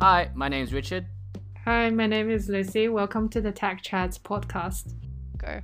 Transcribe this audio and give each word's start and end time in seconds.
Hi, 0.00 0.30
my 0.34 0.48
name's 0.48 0.72
Richard. 0.72 1.06
Hi, 1.64 1.90
my 1.90 2.06
name 2.06 2.30
is 2.30 2.48
Lucy. 2.48 2.88
Welcome 2.88 3.28
to 3.30 3.40
the 3.40 3.50
Tech 3.52 3.82
Chats 3.82 4.18
podcast. 4.18 4.94
Go. 5.38 5.60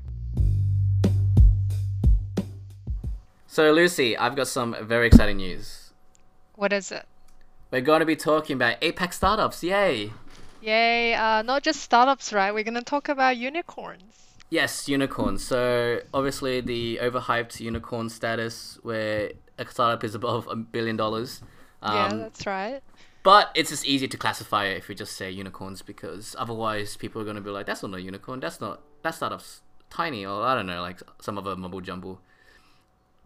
So, 3.46 3.72
Lucy, 3.72 4.16
I've 4.16 4.34
got 4.34 4.48
some 4.48 4.74
very 4.80 5.06
exciting 5.08 5.36
news. 5.36 5.90
What 6.54 6.72
is 6.72 6.90
it? 6.90 7.04
We're 7.70 7.82
going 7.82 8.00
to 8.00 8.06
be 8.06 8.16
talking 8.16 8.54
about 8.54 8.80
APAC 8.80 9.12
startups. 9.12 9.62
Yay! 9.62 10.12
Yay, 10.62 11.14
uh, 11.14 11.42
not 11.42 11.62
just 11.62 11.80
startups, 11.80 12.32
right? 12.32 12.52
We're 12.52 12.64
going 12.64 12.74
to 12.74 12.82
talk 12.82 13.08
about 13.08 13.36
unicorns. 13.36 14.04
Yes, 14.48 14.88
unicorns. 14.88 15.44
So, 15.44 16.00
obviously, 16.14 16.60
the 16.60 16.98
overhyped 17.02 17.60
unicorn 17.60 18.08
status 18.08 18.78
where 18.82 19.32
a 19.58 19.66
startup 19.66 20.04
is 20.04 20.14
above 20.14 20.48
a 20.50 20.56
billion 20.56 20.96
dollars. 20.96 21.42
yeah, 21.82 22.06
Um, 22.06 22.18
that's 22.18 22.46
right. 22.46 22.82
But 23.22 23.50
it's 23.54 23.70
just 23.70 23.86
easier 23.86 24.08
to 24.08 24.16
classify 24.16 24.66
it 24.66 24.78
if 24.78 24.88
we 24.88 24.94
just 24.94 25.16
say 25.16 25.30
unicorns 25.30 25.80
because 25.82 26.34
otherwise 26.38 26.96
people 26.96 27.20
are 27.20 27.24
going 27.24 27.36
to 27.36 27.42
be 27.42 27.50
like, 27.50 27.66
that's 27.66 27.82
not 27.82 27.94
a 27.94 28.00
unicorn. 28.00 28.40
That's 28.40 28.60
not, 28.60 28.80
that's 29.02 29.18
that 29.18 29.30
startup's 29.30 29.60
tiny 29.90 30.26
or 30.26 30.42
I 30.42 30.54
don't 30.56 30.66
know, 30.66 30.80
like 30.80 31.00
some 31.20 31.38
other 31.38 31.54
mumble 31.54 31.80
jumble. 31.80 32.20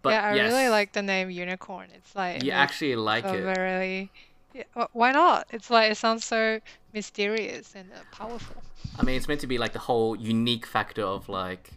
But 0.02 0.10
yeah, 0.10 0.28
I 0.28 0.34
yes, 0.34 0.52
really 0.52 0.68
like 0.68 0.92
the 0.92 1.02
name 1.02 1.30
unicorn. 1.30 1.88
It's 1.94 2.14
like 2.14 2.42
You 2.42 2.50
it 2.50 2.54
actually 2.54 2.96
like 2.96 3.24
it. 3.24 3.42
very 3.42 4.10
yeah, 4.52 4.86
why 4.92 5.12
not? 5.12 5.46
It's 5.50 5.70
like 5.70 5.92
it 5.92 5.96
sounds 5.96 6.24
so 6.24 6.60
mysterious 6.94 7.74
and 7.74 7.90
uh, 7.92 7.98
powerful. 8.10 8.62
I 8.98 9.02
mean, 9.02 9.16
it's 9.16 9.28
meant 9.28 9.40
to 9.42 9.46
be 9.46 9.58
like 9.58 9.72
the 9.72 9.80
whole 9.80 10.16
unique 10.16 10.64
factor 10.64 11.02
of 11.02 11.28
like, 11.28 11.72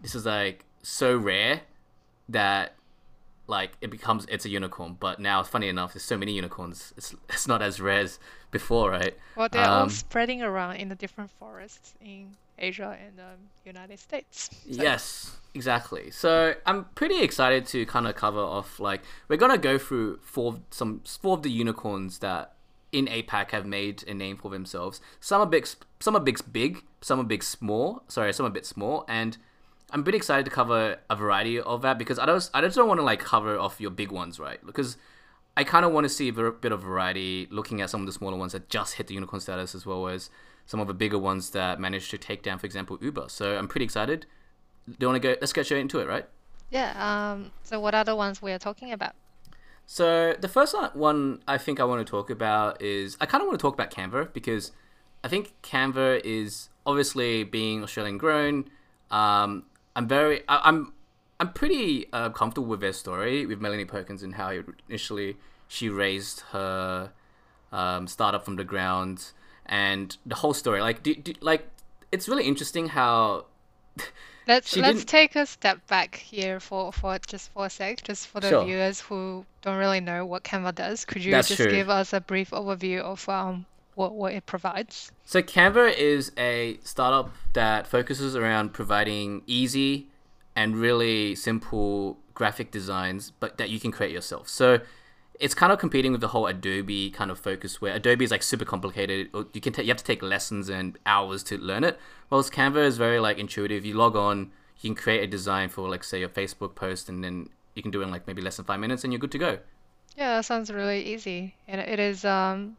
this 0.00 0.14
is 0.14 0.26
like 0.26 0.64
so 0.82 1.16
rare 1.16 1.62
that 2.28 2.74
like 3.50 3.72
it 3.80 3.90
becomes 3.90 4.24
it's 4.30 4.44
a 4.46 4.48
unicorn. 4.48 4.96
But 4.98 5.18
now, 5.20 5.42
funny 5.42 5.68
enough, 5.68 5.92
there's 5.92 6.04
so 6.04 6.16
many 6.16 6.32
unicorns. 6.32 6.94
It's 6.96 7.14
it's 7.28 7.46
not 7.46 7.60
as 7.60 7.80
rare 7.80 8.00
as 8.00 8.18
before, 8.50 8.90
right? 8.90 9.14
Well, 9.36 9.48
they're 9.50 9.64
all 9.68 9.82
Um, 9.82 9.90
spreading 9.90 10.40
around 10.42 10.76
in 10.76 10.88
the 10.88 10.94
different 10.94 11.30
forests 11.30 11.94
in 12.00 12.36
Asia 12.58 12.96
and 13.04 13.18
um, 13.20 13.38
United 13.64 13.98
States. 13.98 14.50
So- 14.52 14.82
Yes, 14.82 15.36
exactly. 15.54 16.10
So 16.10 16.54
I'm 16.66 16.84
pretty 16.94 17.22
excited 17.22 17.66
to 17.66 17.84
kind 17.86 18.06
of 18.06 18.14
cover 18.14 18.40
off 18.40 18.80
like 18.80 19.02
we're 19.28 19.36
gonna 19.44 19.58
go 19.58 19.78
through 19.78 20.18
four 20.22 20.52
of- 20.54 20.60
some 20.70 21.00
four 21.22 21.36
of 21.36 21.42
the 21.42 21.50
unicorns 21.50 22.18
that 22.20 22.54
in 22.92 23.06
APAC 23.06 23.52
have 23.52 23.64
made 23.66 24.02
a 24.08 24.14
name 24.14 24.36
for 24.36 24.50
themselves. 24.50 25.00
Some 25.20 25.40
are 25.40 25.46
big, 25.46 25.66
some 26.00 26.16
are 26.16 26.20
big, 26.20 26.38
big, 26.52 26.82
some 27.00 27.20
are 27.20 27.24
big, 27.34 27.42
small. 27.44 28.02
Sorry, 28.08 28.32
some 28.32 28.44
are 28.46 28.48
a 28.48 28.52
bit 28.52 28.66
small, 28.66 29.04
and 29.08 29.38
I'm 29.92 30.02
pretty 30.02 30.16
excited 30.18 30.44
to 30.44 30.50
cover 30.50 30.96
a 31.08 31.16
variety 31.16 31.60
of 31.60 31.82
that 31.82 31.98
because 31.98 32.18
I 32.18 32.26
don't, 32.26 32.50
I 32.54 32.60
just 32.60 32.76
don't 32.76 32.88
want 32.88 33.00
to 33.00 33.04
like 33.04 33.20
cover 33.20 33.58
off 33.58 33.80
your 33.80 33.90
big 33.90 34.10
ones, 34.10 34.38
right? 34.38 34.64
Because 34.64 34.96
I 35.56 35.64
kind 35.64 35.84
of 35.84 35.92
want 35.92 36.04
to 36.04 36.08
see 36.08 36.28
a 36.28 36.32
bit 36.32 36.72
of 36.72 36.82
variety, 36.82 37.48
looking 37.50 37.80
at 37.80 37.90
some 37.90 38.00
of 38.00 38.06
the 38.06 38.12
smaller 38.12 38.36
ones 38.36 38.52
that 38.52 38.68
just 38.68 38.94
hit 38.94 39.08
the 39.08 39.14
unicorn 39.14 39.40
status, 39.40 39.74
as 39.74 39.84
well 39.84 40.08
as 40.08 40.30
some 40.66 40.80
of 40.80 40.86
the 40.86 40.94
bigger 40.94 41.18
ones 41.18 41.50
that 41.50 41.80
managed 41.80 42.10
to 42.12 42.18
take 42.18 42.42
down, 42.42 42.58
for 42.58 42.66
example, 42.66 42.98
Uber. 43.00 43.26
So 43.28 43.58
I'm 43.58 43.68
pretty 43.68 43.84
excited. 43.84 44.26
Do 44.86 44.96
you 45.00 45.08
want 45.08 45.20
to 45.22 45.28
go? 45.28 45.36
Let's 45.40 45.52
get 45.52 45.64
straight 45.64 45.80
into 45.80 45.98
it, 45.98 46.08
right? 46.08 46.26
Yeah. 46.70 46.94
Um. 47.32 47.50
So 47.62 47.80
what 47.80 47.94
are 47.94 48.04
the 48.04 48.16
ones 48.16 48.40
we 48.40 48.52
are 48.52 48.58
talking 48.58 48.92
about? 48.92 49.14
So 49.86 50.36
the 50.40 50.48
first 50.48 50.74
one 50.94 51.42
I 51.48 51.58
think 51.58 51.80
I 51.80 51.84
want 51.84 52.06
to 52.06 52.08
talk 52.08 52.30
about 52.30 52.80
is 52.80 53.16
I 53.20 53.26
kind 53.26 53.42
of 53.42 53.48
want 53.48 53.58
to 53.58 53.62
talk 53.62 53.74
about 53.74 53.90
Canva 53.90 54.32
because 54.32 54.70
I 55.24 55.28
think 55.28 55.52
Canva 55.62 56.20
is 56.24 56.68
obviously 56.86 57.42
being 57.42 57.82
Australian 57.82 58.16
grown. 58.16 58.70
Um, 59.10 59.64
I'm 59.96 60.06
very 60.08 60.42
I, 60.48 60.60
I'm 60.68 60.92
I'm 61.38 61.52
pretty 61.52 62.06
uh, 62.12 62.30
comfortable 62.30 62.68
with 62.68 62.80
their 62.80 62.92
story 62.92 63.46
with 63.46 63.60
Melanie 63.60 63.84
Perkins 63.86 64.22
and 64.22 64.34
how 64.34 64.52
initially 64.88 65.36
she 65.68 65.88
raised 65.88 66.40
her 66.52 67.12
um, 67.72 68.06
startup 68.06 68.44
from 68.44 68.56
the 68.56 68.64
ground 68.64 69.32
and 69.66 70.16
the 70.26 70.34
whole 70.34 70.52
story. 70.54 70.80
Like, 70.80 71.02
do, 71.02 71.14
do, 71.14 71.32
like 71.40 71.66
it's 72.12 72.28
really 72.28 72.44
interesting 72.44 72.88
how 72.88 73.46
Let's 74.48 74.76
let's 74.76 74.98
didn't- 74.98 75.08
take 75.08 75.36
a 75.36 75.46
step 75.46 75.86
back 75.86 76.16
here 76.16 76.58
for 76.60 76.92
for 76.92 77.18
just 77.26 77.52
for 77.52 77.66
a 77.66 77.70
sec, 77.70 78.02
just 78.02 78.26
for 78.26 78.40
the 78.40 78.48
Sure. 78.48 78.64
viewers 78.64 79.00
who 79.00 79.44
don't 79.62 79.76
really 79.78 80.00
know 80.00 80.26
what 80.26 80.42
Canva 80.42 80.74
does. 80.74 81.04
Could 81.04 81.22
you 81.24 81.30
That's 81.32 81.48
just 81.48 81.60
true. 81.60 81.70
give 81.70 81.88
us 81.88 82.12
a 82.12 82.20
brief 82.20 82.50
overview 82.50 83.00
of 83.00 83.28
um 83.28 83.66
what 83.94 84.14
what 84.14 84.32
it 84.32 84.46
provides? 84.46 85.12
So 85.24 85.42
Canva 85.42 85.96
is 85.96 86.32
a 86.36 86.78
startup 86.82 87.34
that 87.52 87.86
focuses 87.86 88.34
around 88.36 88.72
providing 88.72 89.42
easy 89.46 90.08
and 90.56 90.76
really 90.76 91.34
simple 91.34 92.18
graphic 92.34 92.70
designs, 92.70 93.32
but 93.38 93.58
that 93.58 93.70
you 93.70 93.78
can 93.78 93.92
create 93.92 94.12
yourself. 94.12 94.48
So 94.48 94.80
it's 95.38 95.54
kind 95.54 95.72
of 95.72 95.78
competing 95.78 96.12
with 96.12 96.20
the 96.20 96.28
whole 96.28 96.46
Adobe 96.46 97.10
kind 97.10 97.30
of 97.30 97.38
focus, 97.38 97.80
where 97.80 97.94
Adobe 97.94 98.24
is 98.24 98.30
like 98.30 98.42
super 98.42 98.64
complicated. 98.64 99.28
or 99.32 99.46
You 99.52 99.60
can 99.60 99.72
ta- 99.72 99.82
you 99.82 99.88
have 99.88 99.96
to 99.96 100.04
take 100.04 100.22
lessons 100.22 100.68
and 100.68 100.98
hours 101.06 101.42
to 101.44 101.58
learn 101.58 101.84
it. 101.84 101.98
Whereas 102.28 102.50
Canva 102.50 102.84
is 102.84 102.98
very 102.98 103.20
like 103.20 103.38
intuitive. 103.38 103.84
You 103.84 103.94
log 103.94 104.16
on, 104.16 104.52
you 104.80 104.90
can 104.90 104.94
create 104.94 105.22
a 105.22 105.26
design 105.26 105.68
for 105.68 105.88
like 105.88 106.04
say 106.04 106.20
your 106.20 106.28
Facebook 106.28 106.74
post, 106.74 107.08
and 107.08 107.24
then 107.24 107.48
you 107.74 107.82
can 107.82 107.90
do 107.90 108.00
it 108.00 108.04
in 108.04 108.10
like 108.10 108.26
maybe 108.26 108.42
less 108.42 108.56
than 108.56 108.66
five 108.66 108.80
minutes, 108.80 109.04
and 109.04 109.12
you're 109.12 109.20
good 109.20 109.32
to 109.32 109.38
go. 109.38 109.58
Yeah, 110.16 110.36
that 110.36 110.44
sounds 110.44 110.70
really 110.70 111.02
easy. 111.04 111.54
And 111.68 111.80
it 111.80 111.98
is 111.98 112.24
um 112.24 112.76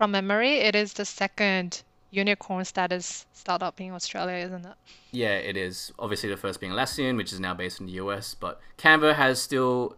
from 0.00 0.12
memory, 0.12 0.60
it 0.60 0.74
is 0.74 0.94
the 0.94 1.04
second 1.04 1.82
unicorn 2.10 2.64
status 2.64 3.26
startup 3.34 3.78
in 3.82 3.92
Australia, 3.92 4.46
isn't 4.46 4.64
it? 4.64 4.72
Yeah, 5.10 5.34
it 5.36 5.58
is. 5.58 5.92
Obviously, 5.98 6.30
the 6.30 6.38
first 6.38 6.58
being 6.58 6.72
Atlassian, 6.72 7.18
which 7.18 7.34
is 7.34 7.38
now 7.38 7.52
based 7.52 7.80
in 7.80 7.86
the 7.86 7.92
US, 8.04 8.32
but 8.32 8.62
Canva 8.78 9.14
has 9.14 9.42
still 9.42 9.94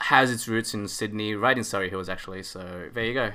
has 0.00 0.30
its 0.30 0.46
roots 0.46 0.74
in 0.74 0.86
Sydney, 0.86 1.34
right 1.34 1.56
in 1.56 1.64
Surry 1.64 1.88
Hills, 1.88 2.10
actually. 2.10 2.42
So 2.42 2.90
there 2.92 3.04
you 3.06 3.14
go. 3.14 3.32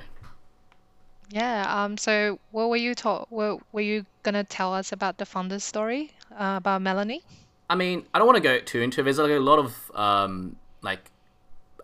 Yeah. 1.30 1.64
Um. 1.66 1.96
So 1.96 2.38
what 2.52 2.70
were 2.70 2.76
you 2.76 2.94
taught? 2.94 3.32
Were 3.32 3.56
were 3.72 3.80
you 3.80 4.06
gonna 4.22 4.44
tell 4.44 4.72
us 4.72 4.92
about 4.92 5.18
the 5.18 5.26
founder's 5.26 5.64
story 5.64 6.12
uh, 6.30 6.54
about 6.58 6.80
Melanie? 6.80 7.24
I 7.68 7.74
mean, 7.74 8.06
I 8.14 8.18
don't 8.18 8.28
want 8.28 8.36
to 8.36 8.48
go 8.52 8.60
too 8.60 8.82
into 8.82 9.00
it. 9.00 9.04
There's 9.04 9.18
like 9.18 9.32
a 9.32 9.40
lot 9.40 9.58
of 9.58 9.90
um, 9.96 10.54
like, 10.82 11.10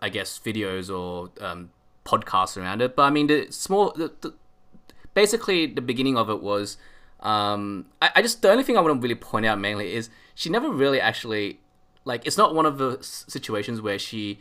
I 0.01 0.07
guess 0.07 0.39
videos 0.39 0.87
or 0.89 1.31
um, 1.45 1.71
podcasts 2.05 2.57
around 2.57 2.81
it. 2.81 2.95
But 2.95 3.03
I 3.03 3.09
mean, 3.09 3.27
the 3.27 3.51
small, 3.51 3.91
the, 3.95 4.11
the, 4.21 4.33
basically 5.13 5.65
the 5.65 5.81
beginning 5.81 6.17
of 6.17 6.29
it 6.29 6.41
was, 6.41 6.77
um, 7.19 7.87
I, 8.01 8.11
I 8.15 8.21
just 8.21 8.41
the 8.41 8.51
only 8.51 8.63
thing 8.63 8.77
I 8.77 8.81
want 8.81 8.95
to 8.95 9.01
really 9.01 9.15
point 9.15 9.45
out 9.45 9.59
mainly 9.59 9.93
is 9.93 10.09
she 10.35 10.49
never 10.49 10.69
really 10.69 10.99
actually, 10.99 11.59
like, 12.05 12.25
it's 12.25 12.37
not 12.37 12.53
one 12.53 12.65
of 12.65 12.77
the 12.77 12.97
situations 13.01 13.81
where 13.81 13.97
she 13.97 14.39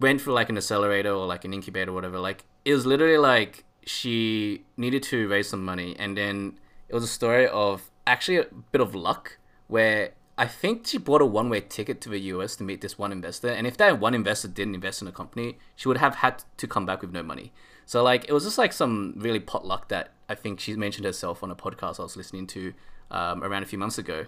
went 0.00 0.20
for 0.20 0.32
like 0.32 0.48
an 0.48 0.56
accelerator 0.56 1.10
or 1.10 1.26
like 1.26 1.44
an 1.44 1.52
incubator 1.52 1.90
or 1.90 1.94
whatever. 1.94 2.18
Like, 2.18 2.44
it 2.64 2.72
was 2.72 2.86
literally 2.86 3.18
like 3.18 3.64
she 3.84 4.64
needed 4.76 5.02
to 5.02 5.28
raise 5.28 5.48
some 5.48 5.64
money, 5.64 5.96
and 5.98 6.16
then 6.16 6.58
it 6.88 6.94
was 6.94 7.04
a 7.04 7.08
story 7.08 7.48
of 7.48 7.90
actually 8.06 8.38
a 8.38 8.46
bit 8.70 8.80
of 8.80 8.94
luck 8.94 9.38
where 9.66 10.12
I 10.38 10.46
think 10.46 10.86
she 10.86 10.98
bought 10.98 11.20
a 11.20 11.26
one 11.26 11.50
way 11.50 11.60
ticket 11.60 12.00
to 12.02 12.08
the 12.08 12.18
US 12.18 12.56
to 12.56 12.64
meet 12.64 12.80
this 12.80 12.98
one 12.98 13.12
investor. 13.12 13.48
And 13.48 13.66
if 13.66 13.76
that 13.76 14.00
one 14.00 14.14
investor 14.14 14.48
didn't 14.48 14.74
invest 14.74 15.02
in 15.02 15.06
the 15.06 15.12
company, 15.12 15.58
she 15.76 15.88
would 15.88 15.98
have 15.98 16.16
had 16.16 16.44
to 16.56 16.66
come 16.66 16.86
back 16.86 17.02
with 17.02 17.12
no 17.12 17.22
money. 17.22 17.52
So, 17.84 18.02
like, 18.02 18.28
it 18.28 18.32
was 18.32 18.44
just 18.44 18.58
like 18.58 18.72
some 18.72 19.14
really 19.16 19.40
pot 19.40 19.66
luck 19.66 19.88
that 19.88 20.12
I 20.28 20.34
think 20.34 20.60
she 20.60 20.74
mentioned 20.74 21.04
herself 21.04 21.42
on 21.42 21.50
a 21.50 21.56
podcast 21.56 22.00
I 22.00 22.04
was 22.04 22.16
listening 22.16 22.46
to 22.48 22.72
um, 23.10 23.42
around 23.44 23.62
a 23.62 23.66
few 23.66 23.78
months 23.78 23.98
ago. 23.98 24.26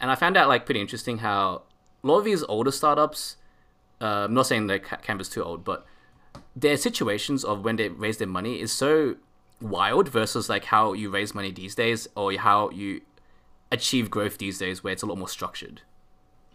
And 0.00 0.10
I 0.10 0.16
found 0.16 0.36
out, 0.36 0.48
like, 0.48 0.64
pretty 0.64 0.80
interesting 0.80 1.18
how 1.18 1.62
a 2.02 2.06
lot 2.06 2.18
of 2.18 2.24
these 2.24 2.42
older 2.44 2.72
startups, 2.72 3.36
uh, 4.00 4.24
I'm 4.24 4.34
not 4.34 4.46
saying 4.46 4.66
that 4.66 4.82
Ca- 4.82 4.96
Canva's 4.96 5.28
too 5.28 5.44
old, 5.44 5.64
but 5.64 5.86
their 6.56 6.76
situations 6.76 7.44
of 7.44 7.64
when 7.64 7.76
they 7.76 7.88
raise 7.88 8.16
their 8.16 8.26
money 8.26 8.60
is 8.60 8.72
so 8.72 9.16
wild 9.60 10.08
versus 10.08 10.48
like 10.48 10.64
how 10.64 10.92
you 10.92 11.10
raise 11.10 11.34
money 11.34 11.50
these 11.50 11.74
days 11.74 12.08
or 12.16 12.32
how 12.34 12.70
you 12.70 13.00
achieve 13.72 14.10
growth 14.10 14.38
these 14.38 14.58
days 14.58 14.82
where 14.84 14.92
it's 14.92 15.02
a 15.02 15.06
lot 15.06 15.18
more 15.18 15.28
structured. 15.28 15.82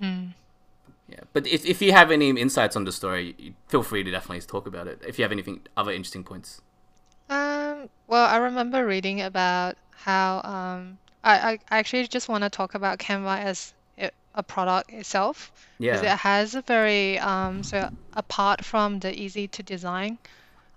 Yeah, 0.02 1.22
but 1.34 1.48
if, 1.48 1.66
if 1.66 1.82
you 1.82 1.92
have 1.92 2.12
any 2.12 2.30
insights 2.30 2.76
on 2.76 2.86
the 2.86 2.92
story, 2.92 3.54
feel 3.68 3.84
free 3.84 4.04
to 4.04 4.12
definitely 4.12 4.42
talk 4.42 4.68
about 4.68 4.88
it. 4.88 5.02
If 5.06 5.18
you 5.18 5.24
have 5.24 5.32
anything 5.32 5.62
other 5.76 5.92
interesting 5.92 6.24
points. 6.24 6.62
Um, 7.30 7.90
well, 8.08 8.26
I 8.28 8.38
remember 8.38 8.86
reading 8.86 9.22
about 9.22 9.76
how 9.92 10.42
um, 10.44 10.98
I, 11.24 11.54
I 11.54 11.80
actually 11.80 12.08
just 12.08 12.30
want 12.30 12.44
to 12.44 12.50
talk 12.50 12.76
about 12.76 13.00
Canva 13.00 13.40
as 13.44 13.74
a, 13.98 14.12
a 14.36 14.44
product 14.44 14.92
itself 14.92 15.52
because 15.80 16.04
Yeah. 16.04 16.14
it 16.14 16.18
has 16.20 16.56
a 16.56 16.62
very 16.62 17.18
um, 17.20 17.64
so 17.64 17.90
apart 18.14 18.64
from 18.64 19.00
the 19.00 19.14
easy 19.20 19.48
to 19.50 19.64
design 19.64 20.18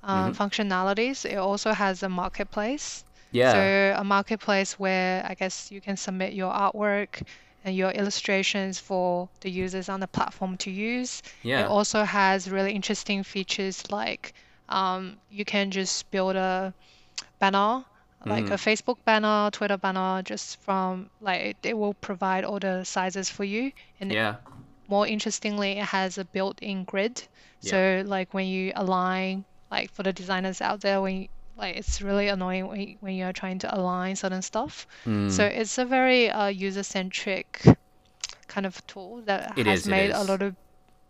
um, 0.03 0.35
functionalities, 0.35 1.25
it 1.25 1.37
also 1.37 1.73
has 1.73 2.03
a 2.03 2.09
marketplace. 2.09 3.05
Yeah. 3.33 3.53
So 3.53 4.01
a 4.01 4.05
marketplace 4.05 4.79
where 4.79 5.25
I 5.29 5.35
guess 5.35 5.71
you 5.73 5.81
can 5.81 5.97
submit 5.97 6.33
your 6.35 6.53
artwork 6.53 7.23
and 7.65 7.77
your 7.77 7.91
illustrations 7.91 8.79
for 8.79 9.29
the 9.41 9.51
users 9.51 9.89
on 9.89 10.01
the 10.01 10.09
platform 10.09 10.57
to 10.59 10.71
use. 10.71 11.23
Yeah. 11.43 11.63
It 11.65 11.67
also 11.69 12.05
has 12.05 12.51
really 12.51 12.73
interesting 12.73 13.23
features 13.23 13.91
like 13.91 14.35
um, 14.69 15.17
you 15.31 15.45
can 15.45 15.71
just 15.71 16.11
build 16.11 16.37
a 16.37 16.73
banner, 17.39 17.85
like 18.25 18.45
Mm. 18.45 18.53
a 18.53 18.57
Facebook 18.57 18.99
banner, 19.05 19.51
Twitter 19.51 19.77
banner, 19.77 20.23
just 20.23 20.61
from 20.61 21.11
like 21.21 21.57
it, 21.63 21.77
will 21.77 21.95
provide 21.95 22.45
all 22.45 22.59
the 22.59 22.85
sizes 22.85 23.29
for 23.29 23.45
you. 23.45 23.73
And 24.01 24.13
yeah. 24.13 24.37
more 24.89 25.07
interestingly, 25.07 25.73
it 25.73 25.85
has 25.87 26.19
a 26.19 26.25
built-in 26.25 26.85
grid. 26.85 27.23
So 27.61 28.03
like 28.07 28.33
when 28.35 28.47
you 28.47 28.73
align, 28.75 29.45
like 29.71 29.91
for 29.93 30.03
the 30.03 30.13
designers 30.13 30.61
out 30.61 30.81
there, 30.81 31.01
when 31.01 31.23
you, 31.23 31.29
like 31.57 31.77
it's 31.77 32.03
really 32.03 32.29
annoying 32.29 32.67
when 32.69 32.81
you, 32.81 32.97
when 33.01 33.15
you're 33.15 33.33
trying 33.33 33.59
to 33.61 33.79
align 33.79 34.17
certain 34.17 34.43
stuff. 34.43 34.87
Mm. 35.07 35.31
So 35.31 35.45
it's 35.45 35.79
a 35.79 35.85
very 35.85 36.31
uh, 36.31 36.49
user-centric 36.49 37.65
kind 38.49 38.67
of 38.67 38.87
tool 38.87 39.23
that 39.27 39.59
It 39.59 39.67
has 39.67 39.81
is, 39.81 39.87
made 39.87 40.11
a 40.11 40.25
lot 40.25 40.43
of 40.43 40.57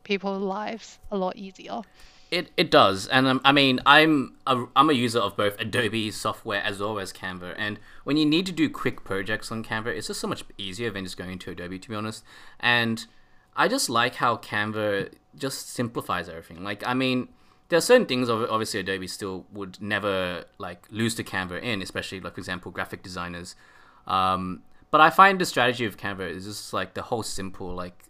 people's 0.04 0.42
lives 0.42 0.98
a 1.10 1.16
lot 1.16 1.36
easier. 1.36 1.82
It, 2.30 2.50
it 2.56 2.70
does, 2.70 3.08
and 3.08 3.26
um, 3.26 3.40
I 3.44 3.52
mean, 3.52 3.78
I'm 3.84 4.36
a, 4.46 4.64
I'm 4.74 4.88
a 4.88 4.94
user 4.94 5.18
of 5.18 5.36
both 5.36 5.60
Adobe 5.60 6.10
software 6.10 6.62
as 6.62 6.80
well 6.80 6.98
as 6.98 7.12
Canva, 7.12 7.54
and 7.58 7.78
when 8.04 8.16
you 8.16 8.24
need 8.24 8.46
to 8.46 8.52
do 8.52 8.70
quick 8.70 9.04
projects 9.04 9.52
on 9.52 9.62
Canva, 9.62 9.88
it's 9.88 10.06
just 10.06 10.20
so 10.20 10.28
much 10.28 10.42
easier 10.56 10.90
than 10.90 11.04
just 11.04 11.18
going 11.18 11.32
into 11.32 11.50
Adobe, 11.50 11.78
to 11.78 11.88
be 11.90 11.94
honest. 11.94 12.24
And 12.58 13.04
I 13.54 13.68
just 13.68 13.90
like 13.90 14.14
how 14.14 14.38
Canva 14.38 15.12
just 15.36 15.68
simplifies 15.68 16.30
everything. 16.30 16.64
Like, 16.64 16.82
I 16.86 16.94
mean, 16.94 17.28
there 17.72 17.78
are 17.78 17.80
certain 17.80 18.04
things 18.04 18.28
obviously 18.28 18.80
Adobe 18.80 19.06
still 19.06 19.46
would 19.50 19.80
never 19.80 20.44
like 20.58 20.84
lose 20.90 21.14
to 21.14 21.24
Canva 21.24 21.62
in, 21.62 21.80
especially 21.80 22.20
like 22.20 22.34
for 22.34 22.40
example 22.40 22.70
graphic 22.70 23.02
designers. 23.02 23.56
Um, 24.06 24.62
but 24.90 25.00
I 25.00 25.08
find 25.08 25.40
the 25.40 25.46
strategy 25.46 25.86
of 25.86 25.96
Canva 25.96 26.28
is 26.28 26.44
just 26.44 26.74
like 26.74 26.92
the 26.92 27.00
whole 27.00 27.22
simple 27.22 27.74
like 27.74 28.04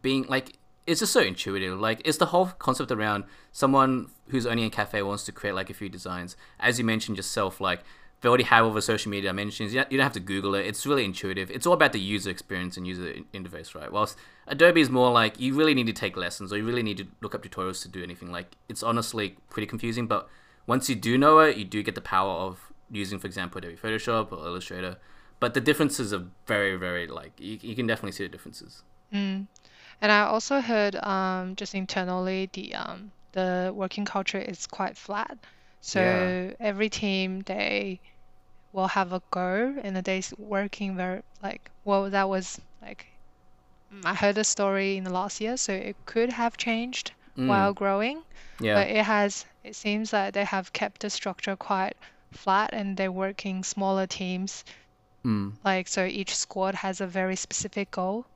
being 0.00 0.24
like 0.30 0.56
it's 0.86 1.00
just 1.00 1.12
so 1.12 1.20
intuitive. 1.20 1.78
Like 1.78 2.00
it's 2.06 2.16
the 2.16 2.24
whole 2.24 2.46
concept 2.46 2.90
around 2.90 3.24
someone 3.50 4.08
who's 4.28 4.46
only 4.46 4.62
in 4.62 4.70
cafe 4.70 5.02
wants 5.02 5.24
to 5.24 5.32
create 5.32 5.52
like 5.52 5.68
a 5.68 5.74
few 5.74 5.90
designs. 5.90 6.34
As 6.58 6.78
you 6.78 6.84
mentioned 6.86 7.18
yourself, 7.18 7.60
like 7.60 7.80
they 8.22 8.28
already 8.28 8.44
have 8.44 8.64
all 8.64 8.72
the 8.72 8.80
social 8.80 9.10
media 9.10 9.30
dimensions. 9.30 9.74
You 9.74 9.80
don't 9.80 9.92
you 9.92 9.98
don't 9.98 10.04
have 10.04 10.12
to 10.14 10.20
Google 10.20 10.54
it. 10.54 10.64
It's 10.66 10.86
really 10.86 11.04
intuitive. 11.04 11.50
It's 11.50 11.66
all 11.66 11.74
about 11.74 11.92
the 11.92 12.00
user 12.00 12.30
experience 12.30 12.76
and 12.76 12.86
user 12.86 13.14
interface, 13.34 13.74
right? 13.74 13.92
Whilst 13.92 14.16
Adobe 14.46 14.80
is 14.80 14.88
more 14.90 15.10
like 15.10 15.38
you 15.38 15.54
really 15.54 15.74
need 15.74 15.86
to 15.86 15.92
take 15.92 16.16
lessons 16.16 16.52
or 16.52 16.56
you 16.56 16.64
really 16.64 16.82
need 16.82 16.96
to 16.98 17.06
look 17.20 17.34
up 17.34 17.42
tutorials 17.42 17.82
to 17.82 17.88
do 17.88 18.02
anything. 18.02 18.32
Like 18.32 18.56
it's 18.68 18.82
honestly 18.82 19.36
pretty 19.50 19.66
confusing, 19.66 20.06
but 20.06 20.28
once 20.66 20.88
you 20.88 20.94
do 20.94 21.18
know 21.18 21.40
it, 21.40 21.56
you 21.56 21.64
do 21.64 21.82
get 21.82 21.94
the 21.96 22.00
power 22.00 22.32
of 22.32 22.72
using, 22.90 23.18
for 23.18 23.26
example, 23.26 23.58
Adobe 23.58 23.76
Photoshop 23.76 24.30
or 24.32 24.46
Illustrator. 24.46 24.96
But 25.40 25.54
the 25.54 25.60
differences 25.60 26.12
are 26.12 26.24
very, 26.46 26.76
very 26.76 27.08
like 27.08 27.32
you, 27.38 27.58
you 27.60 27.74
can 27.74 27.86
definitely 27.88 28.12
see 28.12 28.22
the 28.24 28.28
differences. 28.28 28.84
Mm. 29.12 29.46
And 30.00 30.12
I 30.12 30.20
also 30.22 30.60
heard 30.60 30.94
um, 30.96 31.56
just 31.56 31.74
internally 31.74 32.48
the 32.52 32.74
um, 32.74 33.10
the 33.32 33.72
working 33.74 34.04
culture 34.04 34.38
is 34.38 34.66
quite 34.68 34.96
flat. 34.96 35.36
So 35.80 36.00
Yeah. 36.00 36.54
every 36.60 36.88
team 36.88 37.40
they 37.40 38.00
will 38.72 38.88
have 38.88 39.12
a 39.12 39.22
go 39.30 39.76
and 39.82 39.94
the 39.96 40.02
days 40.02 40.32
working 40.38 40.96
very 40.96 41.22
like 41.42 41.70
well 41.84 42.10
that 42.10 42.28
was 42.28 42.60
like 42.80 43.06
mm, 43.92 44.04
I 44.04 44.14
heard 44.14 44.38
a 44.38 44.44
story 44.44 44.96
in 44.96 45.04
the 45.04 45.12
last 45.12 45.40
year, 45.40 45.56
so 45.56 45.72
it 45.72 45.96
could 46.06 46.30
have 46.32 46.56
changed 46.56 47.12
while 47.34 47.72
growing, 47.72 48.22
Yeah. 48.60 48.74
but 48.74 48.88
it 48.88 49.04
has 49.04 49.44
it 49.64 49.74
seems 49.76 50.10
that 50.10 50.34
they 50.34 50.44
have 50.44 50.72
kept 50.72 51.00
the 51.02 51.10
structure 51.10 51.56
quite 51.56 51.96
flat 52.32 52.70
and 52.72 52.96
they're 52.96 53.12
working 53.12 53.64
smaller 53.64 54.06
teams. 54.06 54.64
Mm. 55.24 55.54
Like 55.64 55.88
so 55.88 56.04
each 56.04 56.34
squad 56.36 56.74
has 56.76 57.00
a 57.00 57.06
very 57.06 57.36
specific 57.36 57.90
goal 57.90 58.26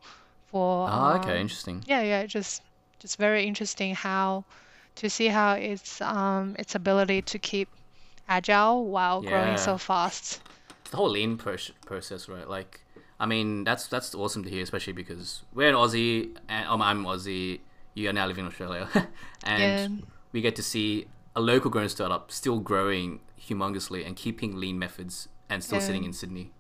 for 0.47 0.89
Ah, 0.89 1.15
okay, 1.17 1.33
um, 1.33 1.39
interesting. 1.39 1.83
yeah, 1.87 2.03
yeah, 2.03 2.27
just 2.27 2.63
just 3.01 3.19
very 3.19 3.45
interesting 3.47 3.95
how 3.95 4.45
to 4.97 5.11
see 5.11 5.29
how 5.29 5.55
its 5.55 6.01
um 6.01 6.57
its 6.59 6.75
ability 6.75 7.23
to 7.23 7.39
keep 7.39 7.69
agile 8.29 8.85
while 8.87 9.21
growing 9.23 9.57
so 9.57 9.79
fast. 9.79 10.41
It's 10.83 10.91
the 10.91 10.97
whole 10.97 11.11
lean 11.11 11.37
pro- 11.37 11.57
process, 11.85 12.29
right? 12.29 12.49
Like, 12.49 12.81
I 13.19 13.27
mean, 13.27 13.65
that's 13.65 13.87
that's 13.89 14.15
awesome 14.15 14.45
to 14.45 14.51
hear, 14.51 14.63
especially 14.63 14.93
because 14.93 15.43
we're 15.55 15.69
in 15.69 15.75
Aussie, 15.75 16.37
and 16.49 16.67
um, 16.69 16.83
I'm 16.83 17.05
Aussie. 17.05 17.61
You 17.95 18.09
are 18.11 18.13
now 18.13 18.27
living 18.27 18.45
in 18.45 18.49
Australia, 18.51 18.89
and 19.45 19.61
Yeah. 19.63 19.89
we 20.33 20.41
get 20.43 20.55
to 20.57 20.63
see 20.63 21.07
a 21.35 21.41
local 21.41 21.71
grown 21.71 21.89
startup 21.89 22.31
still 22.31 22.61
growing 22.61 23.21
humongously 23.49 24.07
and 24.07 24.17
keeping 24.17 24.57
lean 24.57 24.79
methods 24.79 25.29
and 25.49 25.63
still 25.63 25.81
sitting 25.81 26.05
in 26.05 26.13
Sydney. 26.13 26.53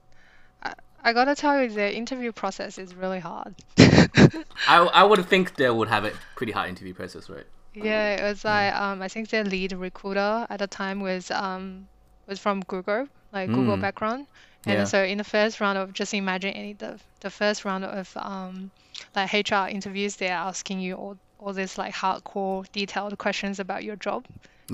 I, 0.62 0.74
I 1.02 1.12
gotta 1.12 1.34
tell 1.34 1.60
you, 1.62 1.68
the 1.70 1.94
interview 1.94 2.32
process 2.32 2.78
is 2.78 2.94
really 2.94 3.20
hard. 3.20 3.54
I, 3.78 4.78
I 4.78 5.02
would 5.04 5.24
think 5.26 5.56
they 5.56 5.70
would 5.70 5.88
have 5.88 6.04
a 6.04 6.12
pretty 6.36 6.52
hard 6.52 6.68
interview 6.68 6.94
process, 6.94 7.28
right? 7.28 7.46
Yeah, 7.80 8.16
it 8.16 8.22
was 8.22 8.44
like 8.44 8.74
um 8.74 9.02
I 9.02 9.08
think 9.08 9.28
the 9.30 9.44
lead 9.44 9.72
recruiter 9.72 10.46
at 10.50 10.58
the 10.58 10.66
time 10.66 11.00
was 11.00 11.30
um 11.30 11.88
was 12.26 12.38
from 12.40 12.60
Google, 12.62 13.08
like 13.32 13.52
Google 13.52 13.76
Mm. 13.76 13.78
background. 13.78 14.26
And 14.66 14.78
Yeah. 14.78 14.88
so 14.88 15.02
in 15.04 15.18
the 15.18 15.24
first 15.24 15.60
round 15.60 15.78
of 15.78 15.92
just 15.92 16.14
imagine 16.14 16.52
any 16.54 16.72
the 16.72 17.00
the 17.20 17.30
first 17.30 17.64
round 17.64 17.84
of 17.84 18.10
um 18.16 18.70
like 19.14 19.32
HR 19.34 19.68
interviews, 19.68 20.16
they're 20.16 20.32
asking 20.34 20.80
you 20.80 20.94
all 20.96 21.18
all 21.38 21.52
these 21.52 21.78
like 21.78 21.94
hardcore 21.94 22.66
detailed 22.72 23.16
questions 23.18 23.60
about 23.60 23.84
your 23.84 23.96
job. 23.96 24.24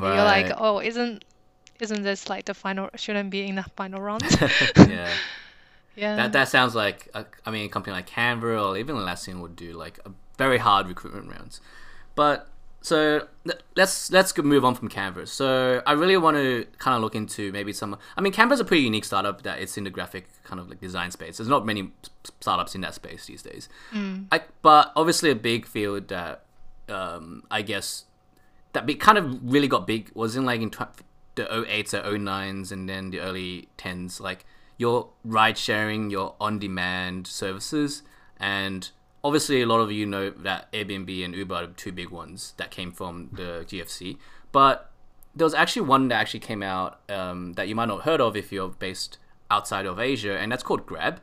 And 0.04 0.14
you're 0.14 0.25
like, 0.25 0.50
Right. 0.50 0.56
oh, 0.56 0.78
isn't 0.81 1.25
isn't 1.81 2.02
this 2.02 2.28
like 2.31 2.46
the 2.46 2.54
final 2.54 2.90
shouldn't 2.96 3.31
be 3.31 3.46
in 3.49 3.56
the 3.56 3.64
final 3.76 4.00
round? 4.00 4.25
yeah. 4.84 5.19
Yeah. 5.96 6.16
That 6.16 6.32
that 6.32 6.49
sounds 6.49 6.75
like 6.75 7.08
a, 7.14 7.26
I 7.46 7.50
mean 7.50 7.66
a 7.66 7.69
company 7.69 7.94
like 7.96 8.08
Canva 8.08 8.60
or 8.70 8.76
even 8.76 8.96
Atlassian 8.96 9.40
would 9.40 9.56
do 9.56 9.72
like 9.72 9.99
a 10.04 10.12
very 10.38 10.58
hard 10.58 10.87
recruitment 10.88 11.31
rounds. 11.31 11.60
But 12.14 12.49
so 12.82 13.29
let's 13.76 14.11
let's 14.11 14.37
move 14.37 14.64
on 14.64 14.75
from 14.75 14.88
Canva. 14.88 15.29
So 15.29 15.82
I 15.87 15.93
really 15.93 16.17
want 16.17 16.37
to 16.37 16.67
kind 16.79 16.96
of 16.96 17.02
look 17.02 17.14
into 17.14 17.52
maybe 17.52 17.73
some. 17.73 17.96
I 18.17 18.20
mean, 18.20 18.32
Canva's 18.32 18.55
is 18.56 18.61
a 18.61 18.64
pretty 18.64 18.82
unique 18.82 19.05
startup 19.05 19.43
that 19.43 19.61
it's 19.61 19.79
in 19.79 19.84
the 19.84 19.90
graphic 19.90 20.29
kind 20.43 20.61
of 20.61 20.69
like 20.69 20.81
design 20.81 21.12
space. 21.12 21.38
There's 21.38 21.49
not 21.49 21.64
many 21.64 21.93
startups 22.40 22.75
in 22.75 22.81
that 22.81 22.94
space 22.94 23.26
these 23.26 23.43
days. 23.43 23.69
I, 24.32 24.43
but 24.62 24.93
obviously 24.96 25.31
a 25.31 25.37
big 25.37 25.64
field 25.64 26.08
that 26.08 26.44
um, 26.88 27.44
I 27.50 27.62
guess 27.62 28.05
that 28.73 28.85
be, 28.85 28.96
kind 28.96 29.17
of 29.17 29.38
really 29.43 29.69
got 29.69 29.87
big 29.87 30.11
was 30.14 30.35
in 30.35 30.44
like 30.44 30.61
in 30.61 30.70
tw- 30.70 31.02
the 31.37 31.44
08s 31.44 31.94
or 31.94 32.19
09s 32.19 32.73
and 32.73 32.88
then 32.88 33.11
the 33.11 33.20
early 33.20 33.69
10s 33.78 34.20
like 34.20 34.44
your 34.76 35.08
ride 35.25 35.56
sharing 35.56 36.11
your 36.11 36.35
on 36.40 36.58
demand 36.58 37.26
services 37.26 38.02
and 38.38 38.90
obviously 39.25 39.63
a 39.63 39.67
lot 39.67 39.81
of 39.81 39.93
you 39.93 40.07
know 40.07 40.31
that 40.31 40.71
Airbnb 40.73 41.25
and 41.25 41.35
Uber 41.35 41.55
are 41.55 41.67
two 41.69 41.93
big 41.93 42.11
ones 42.11 42.55
that 42.57 42.71
came 42.71 42.93
from 42.93 43.29
the 43.33 43.65
GFC 43.67 44.19
but 44.51 44.91
there 45.35 45.45
was 45.45 45.55
actually 45.55 45.83
one 45.83 46.09
that 46.09 46.17
actually 46.17 46.41
came 46.41 46.63
out 46.63 47.01
um, 47.09 47.55
that 47.55 47.69
you 47.69 47.75
might 47.75 47.87
not 47.87 47.97
have 47.97 48.05
heard 48.05 48.21
of 48.21 48.37
if 48.37 48.53
you're 48.53 48.69
based 48.69 49.19
outside 49.51 49.87
of 49.87 49.99
Asia 49.99 50.39
and 50.39 50.51
that's 50.51 50.63
called 50.63 50.87
Grab 50.87 51.21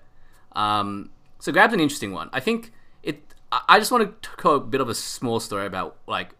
um, 0.53 1.11
so 1.39 1.51
Grab's 1.51 1.73
an 1.73 1.79
interesting 1.79 2.11
one. 2.11 2.29
I 2.33 2.39
think 2.39 2.71
it. 3.01 3.33
I 3.51 3.61
I 3.67 3.79
just 3.79 3.91
want 3.91 4.21
to 4.21 4.29
tell 4.37 4.55
a 4.55 4.59
bit 4.59 4.81
of 4.81 4.89
a 4.89 4.95
small 4.95 5.39
story 5.39 5.65
about 5.65 5.97
like 6.07 6.35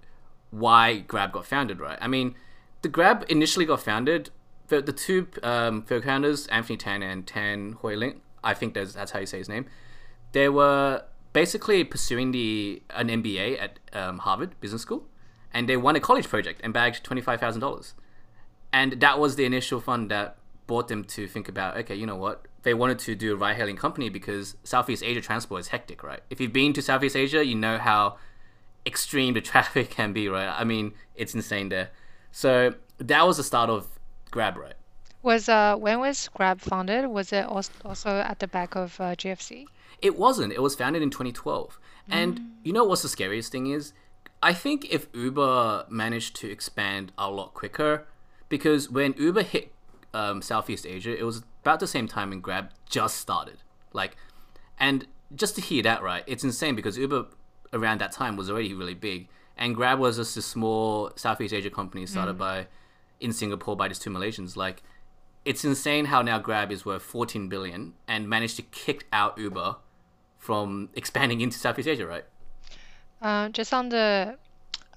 why 0.52 1.00
Grab 1.00 1.32
got 1.32 1.46
founded. 1.46 1.80
Right. 1.80 1.98
I 2.02 2.08
mean, 2.08 2.36
the 2.82 2.90
Grab 2.90 3.26
initially 3.30 3.66
got 3.66 3.82
founded. 3.82 4.30
The, 4.68 4.82
the 4.84 4.94
two 4.94 5.28
um, 5.42 5.82
co-founders, 5.82 6.46
Anthony 6.48 6.78
Tan 6.78 7.02
and 7.02 7.26
Tan 7.26 7.78
Hooi 7.82 7.96
Ling, 7.96 8.22
I 8.44 8.54
think 8.54 8.76
that's, 8.76 8.94
that's 8.94 9.10
how 9.10 9.20
you 9.20 9.26
say 9.26 9.40
his 9.40 9.50
name. 9.50 9.66
They 10.32 10.48
were 10.48 11.06
basically 11.34 11.84
pursuing 11.84 12.32
the 12.32 12.82
an 12.92 13.10
MBA 13.10 13.62
at 13.62 13.80
um, 13.94 14.20
Harvard 14.20 14.60
Business 14.60 14.82
School, 14.82 15.08
and 15.54 15.68
they 15.68 15.78
won 15.78 15.96
a 15.96 16.00
college 16.00 16.28
project 16.28 16.62
and 16.64 16.74
bagged 16.74 17.04
twenty 17.04 17.22
five 17.22 17.40
thousand 17.40 17.62
dollars. 17.62 17.94
And 18.72 18.94
that 19.02 19.20
was 19.20 19.36
the 19.36 19.46
initial 19.46 19.80
fund 19.80 20.12
that 20.12 20.38
brought 20.68 20.88
them 20.88 21.04
to 21.04 21.28
think 21.28 21.50
about 21.50 21.76
okay 21.78 21.96
you 21.96 22.06
know 22.06 22.16
what? 22.16 22.46
They 22.62 22.74
wanted 22.74 23.00
to 23.00 23.16
do 23.16 23.34
a 23.34 23.36
ride 23.36 23.56
hailing 23.56 23.78
company 23.78 24.10
because 24.10 24.56
southeast 24.64 25.02
asia 25.02 25.22
transport 25.22 25.62
is 25.62 25.68
hectic 25.70 26.04
right? 26.04 26.22
If 26.30 26.40
you've 26.40 26.54
been 26.54 26.74
to 26.74 26.82
southeast 26.82 27.16
asia 27.16 27.44
you 27.44 27.56
know 27.56 27.78
how 27.78 28.18
extreme 28.86 29.34
the 29.34 29.42
traffic 29.52 29.90
can 29.90 30.14
be 30.14 30.30
right? 30.30 30.48
I 30.48 30.64
mean 30.64 30.94
it's 31.16 31.34
insane 31.34 31.70
there. 31.70 31.90
So 32.32 32.76
that 33.00 33.26
was 33.26 33.38
the 33.38 33.44
start 33.44 33.70
of 33.70 33.88
grab 34.30 34.58
right? 34.58 34.76
Was 35.22 35.50
uh 35.50 35.76
when 35.76 36.00
was 36.00 36.30
Grab 36.34 36.62
founded? 36.62 37.08
Was 37.08 37.34
it 37.34 37.46
also 37.46 38.10
at 38.10 38.40
the 38.40 38.48
back 38.48 38.76
of 38.76 39.00
uh, 39.02 39.16
GFC? 39.16 39.66
It 40.02 40.18
wasn't. 40.18 40.54
It 40.54 40.62
was 40.62 40.76
founded 40.76 41.02
in 41.02 41.10
2012. 41.10 41.80
And 42.12 42.54
you 42.64 42.74
know 42.74 42.84
what's 42.84 43.04
the 43.04 43.10
scariest 43.10 43.52
thing 43.52 43.68
is? 43.68 43.94
I 44.42 44.54
think 44.54 44.88
if 44.90 45.08
Uber 45.14 45.86
managed 45.90 46.36
to 46.38 46.50
expand 46.50 47.12
a 47.18 47.30
lot 47.30 47.54
quicker, 47.54 48.08
because 48.48 48.90
when 48.90 49.14
Uber 49.18 49.44
hit 49.44 49.74
um, 50.14 50.42
Southeast 50.42 50.86
Asia, 50.86 51.18
it 51.18 51.24
was 51.24 51.44
about 51.62 51.80
the 51.80 51.88
same 51.88 52.08
time 52.08 52.30
when 52.30 52.40
Grab 52.40 52.72
just 52.90 53.18
started. 53.18 53.58
Like, 53.94 54.16
and 54.80 55.08
just 55.36 55.56
to 55.56 55.62
hear 55.62 55.84
that 55.84 56.02
right, 56.02 56.24
it's 56.26 56.44
insane 56.44 56.76
because 56.76 56.98
Uber 56.98 57.28
around 57.74 58.02
that 58.02 58.12
time 58.12 58.36
was 58.38 58.50
already 58.50 58.74
really 58.74 58.94
big, 58.94 59.28
and 59.58 59.76
Grab 59.76 60.00
was 60.00 60.18
just 60.18 60.38
a 60.38 60.42
small 60.42 61.12
Southeast 61.16 61.54
Asia 61.54 61.70
company 61.70 62.06
started 62.06 62.38
by 62.38 62.68
in 63.20 63.34
Singapore 63.34 63.76
by 63.76 63.90
these 63.90 64.00
two 64.00 64.10
Malaysians. 64.10 64.56
Like, 64.56 64.82
it's 65.50 65.64
insane 65.72 66.06
how 66.06 66.22
now 66.22 66.38
Grab 66.48 66.72
is 66.72 66.82
worth 66.86 67.02
14 67.04 67.50
billion 67.50 67.94
and 68.08 68.30
managed 68.36 68.56
to 68.58 68.64
kick 68.84 69.00
out 69.12 69.38
Uber 69.38 69.70
from 70.38 70.90
expanding 71.02 71.42
into 71.42 71.58
Southeast 71.58 71.88
Asia, 71.94 72.06
right? 72.16 72.26
Uh, 73.22 73.50
just 73.50 73.74
on 73.74 73.90
the 73.90 74.38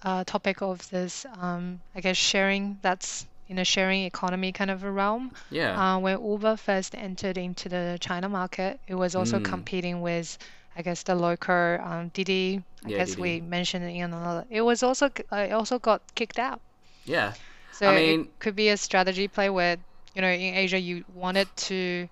uh, 0.05 0.23
topic 0.25 0.63
of 0.63 0.89
this, 0.91 1.27
um, 1.41 1.81
I 1.97 2.01
guess 2.01 2.17
sharing 2.17 2.79
that's 2.83 3.27
in 3.49 3.59
a 3.59 3.65
sharing 3.65 4.05
economy 4.05 4.53
kind 4.53 4.71
of 4.71 4.85
a 4.85 4.91
realm. 4.91 5.33
Yeah. 5.51 5.73
Uh, 5.97 5.99
when 5.99 6.17
Uber 6.25 6.57
first 6.57 6.95
entered 6.95 7.37
into 7.39 7.69
the 7.69 7.99
China 8.01 8.29
market, 8.29 8.79
it 8.87 8.95
was 8.95 9.15
also 9.15 9.39
Mm. 9.39 9.45
competing 9.45 10.01
with, 10.01 10.39
I 10.77 10.83
guess, 10.83 11.03
the 11.03 11.15
local 11.15 11.79
um, 11.89 12.11
Didi. 12.15 12.63
I 12.85 12.89
Yeah, 12.89 12.99
guess 12.99 13.11
Didi. 13.11 13.23
we 13.23 13.41
mentioned 13.41 13.85
it 13.85 13.95
in 13.95 14.05
another. 14.13 14.45
It 14.51 14.63
was 14.63 14.83
also 14.83 15.11
it 15.33 15.53
also 15.53 15.79
got 15.79 16.01
kicked 16.15 16.39
out. 16.39 16.61
yeah. 17.05 17.33
So 17.73 17.87
So 17.87 17.91
I 17.91 17.97
mean- 17.97 18.21
it 18.21 18.39
could 18.39 18.55
be 18.57 18.69
a 18.69 18.77
strategy 18.77 19.27
play 19.29 19.49
where, 19.51 19.77
you 20.15 20.23
know, 20.23 20.29
in 20.29 20.55
Asia 20.55 20.79
you 20.79 21.05
wanted 21.15 21.49
to 21.57 22.09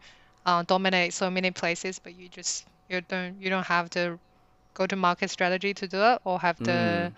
uh, 0.47 0.63
dominate 0.63 1.13
so 1.13 1.31
many 1.31 1.51
places, 1.51 1.99
but 1.99 2.15
you 2.15 2.29
just 2.29 2.67
you 2.89 3.01
don't 3.03 3.41
you 3.41 3.51
don't 3.51 3.67
have 3.67 3.91
the 3.91 4.19
go-to-market 4.75 5.31
strategy 5.31 5.75
to 5.75 5.87
do 5.89 6.03
it 6.03 6.21
or 6.25 6.39
have 6.39 6.57
the 6.65 7.13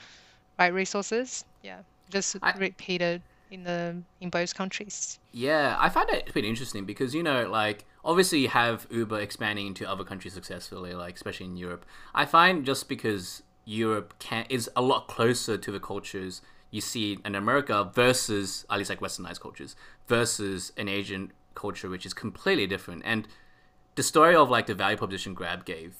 right 0.58 0.72
resources. 0.72 1.44
Yeah, 1.62 1.80
just 2.10 2.36
I- 2.42 2.52
repeat 2.58 3.02
it 3.02 3.22
in 3.50 3.64
the 3.64 4.02
in 4.20 4.30
both 4.30 4.54
countries. 4.54 5.18
Yeah, 5.32 5.76
I 5.78 5.88
find 5.88 6.08
it 6.10 6.26
pretty 6.32 6.48
interesting 6.48 6.84
because 6.84 7.14
you 7.14 7.22
know, 7.22 7.48
like 7.48 7.84
obviously 8.04 8.40
you 8.40 8.48
have 8.48 8.86
Uber 8.90 9.20
expanding 9.20 9.66
into 9.66 9.88
other 9.88 10.04
countries 10.04 10.34
successfully, 10.34 10.94
like 10.94 11.14
especially 11.16 11.46
in 11.46 11.56
Europe. 11.56 11.86
I 12.14 12.24
find 12.24 12.64
just 12.64 12.88
because 12.88 13.42
Europe 13.64 14.14
can 14.18 14.46
is 14.48 14.68
a 14.74 14.82
lot 14.82 15.08
closer 15.08 15.56
to 15.56 15.70
the 15.70 15.80
cultures 15.80 16.42
you 16.72 16.80
see 16.80 17.18
in 17.24 17.36
America 17.36 17.88
versus 17.94 18.66
at 18.68 18.78
least 18.78 18.90
like 18.90 18.98
westernized 18.98 19.40
cultures 19.40 19.76
versus 20.08 20.72
an 20.76 20.88
Asian 20.88 21.32
culture 21.54 21.88
which 21.88 22.04
is 22.04 22.12
completely 22.12 22.66
different. 22.66 23.02
And 23.04 23.28
the 23.94 24.02
story 24.02 24.34
of 24.34 24.50
like 24.50 24.66
the 24.66 24.74
value 24.74 24.96
proposition 24.96 25.34
Grab 25.34 25.64
gave 25.64 25.94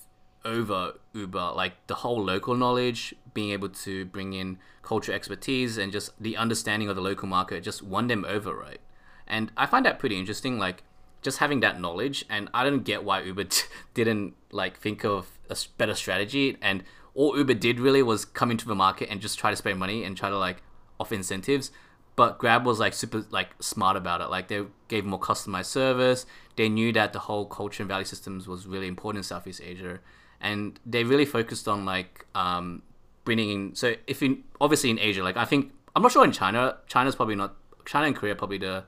over 0.45 0.95
Uber, 1.13 1.53
like 1.55 1.75
the 1.87 1.97
whole 1.97 2.21
local 2.25 2.57
knowledge, 2.57 3.15
being 3.35 3.51
able 3.51 3.69
to 3.69 4.07
bring 4.07 4.33
in 4.33 4.59
cultural 4.83 5.15
expertise 5.15 5.79
and 5.79 5.93
just 5.93 6.11
the 6.21 6.37
understanding 6.37 6.89
of 6.89 6.97
the 6.97 7.03
local 7.03 7.29
market 7.29 7.63
just 7.63 7.83
won 7.83 8.09
them 8.09 8.25
over, 8.27 8.55
right? 8.55 8.81
And 9.27 9.53
I 9.57 9.67
find 9.67 9.87
that 9.87 9.99
pretty 9.99 10.19
interesting, 10.19 10.59
like 10.59 10.83
just 11.21 11.39
having 11.39 11.61
that 11.61 11.81
knowledge. 11.81 12.25
And 12.29 12.49
I 12.53 12.65
don't 12.65 12.83
get 12.83 13.05
why 13.05 13.23
Uber 13.23 13.45
t- 13.45 13.67
didn't 13.95 14.35
like 14.51 14.79
think 14.79 15.05
of 15.05 15.39
a 15.49 15.57
better 15.77 15.95
strategy. 15.95 16.57
And 16.61 16.83
all 17.15 17.37
Uber 17.37 17.55
did 17.55 17.79
really 17.79 18.03
was 18.03 18.25
come 18.25 18.51
into 18.51 18.67
the 18.67 18.75
market 18.75 19.09
and 19.11 19.21
just 19.21 19.39
try 19.39 19.51
to 19.51 19.57
spend 19.57 19.79
money 19.79 20.05
and 20.05 20.17
try 20.17 20.31
to 20.31 20.39
like 20.39 20.63
offer 20.99 21.15
incentives. 21.15 21.71
But 22.15 22.39
Grab 22.39 22.67
was 22.67 22.79
like 22.79 22.93
super 22.95 23.25
like 23.31 23.51
smart 23.61 23.97
about 23.97 24.21
it. 24.21 24.29
Like 24.31 24.49
they 24.49 24.65
gave 24.89 25.05
more 25.05 25.21
customized 25.21 25.67
service. 25.67 26.27
They 26.57 26.69
knew 26.69 26.93
that 26.93 27.13
the 27.13 27.21
whole 27.21 27.47
culture 27.47 27.83
and 27.83 27.89
value 27.89 28.05
systems 28.05 28.47
was 28.47 28.67
really 28.67 28.87
important 28.87 29.21
in 29.21 29.23
Southeast 29.25 29.61
Asia, 29.63 30.01
and 30.41 30.79
they 30.85 31.05
really 31.05 31.25
focused 31.25 31.69
on 31.69 31.85
like 31.85 32.27
um, 32.35 32.83
bringing 33.25 33.51
in. 33.51 33.75
So 33.75 33.95
if 34.07 34.23
in 34.23 34.45
obviously 34.61 34.91
in 34.91 34.99
Asia, 34.99 35.23
like 35.23 35.39
I 35.39 35.47
think 35.47 35.73
I'm 35.97 36.03
not 36.03 36.13
sure 36.13 36.25
in 36.25 36.33
China. 36.33 36.79
China's 36.87 37.17
probably 37.17 37.35
not. 37.35 37.57
China 37.85 38.07
and 38.07 38.17
Korea 38.17 38.35
probably 38.35 38.59
the 38.59 38.85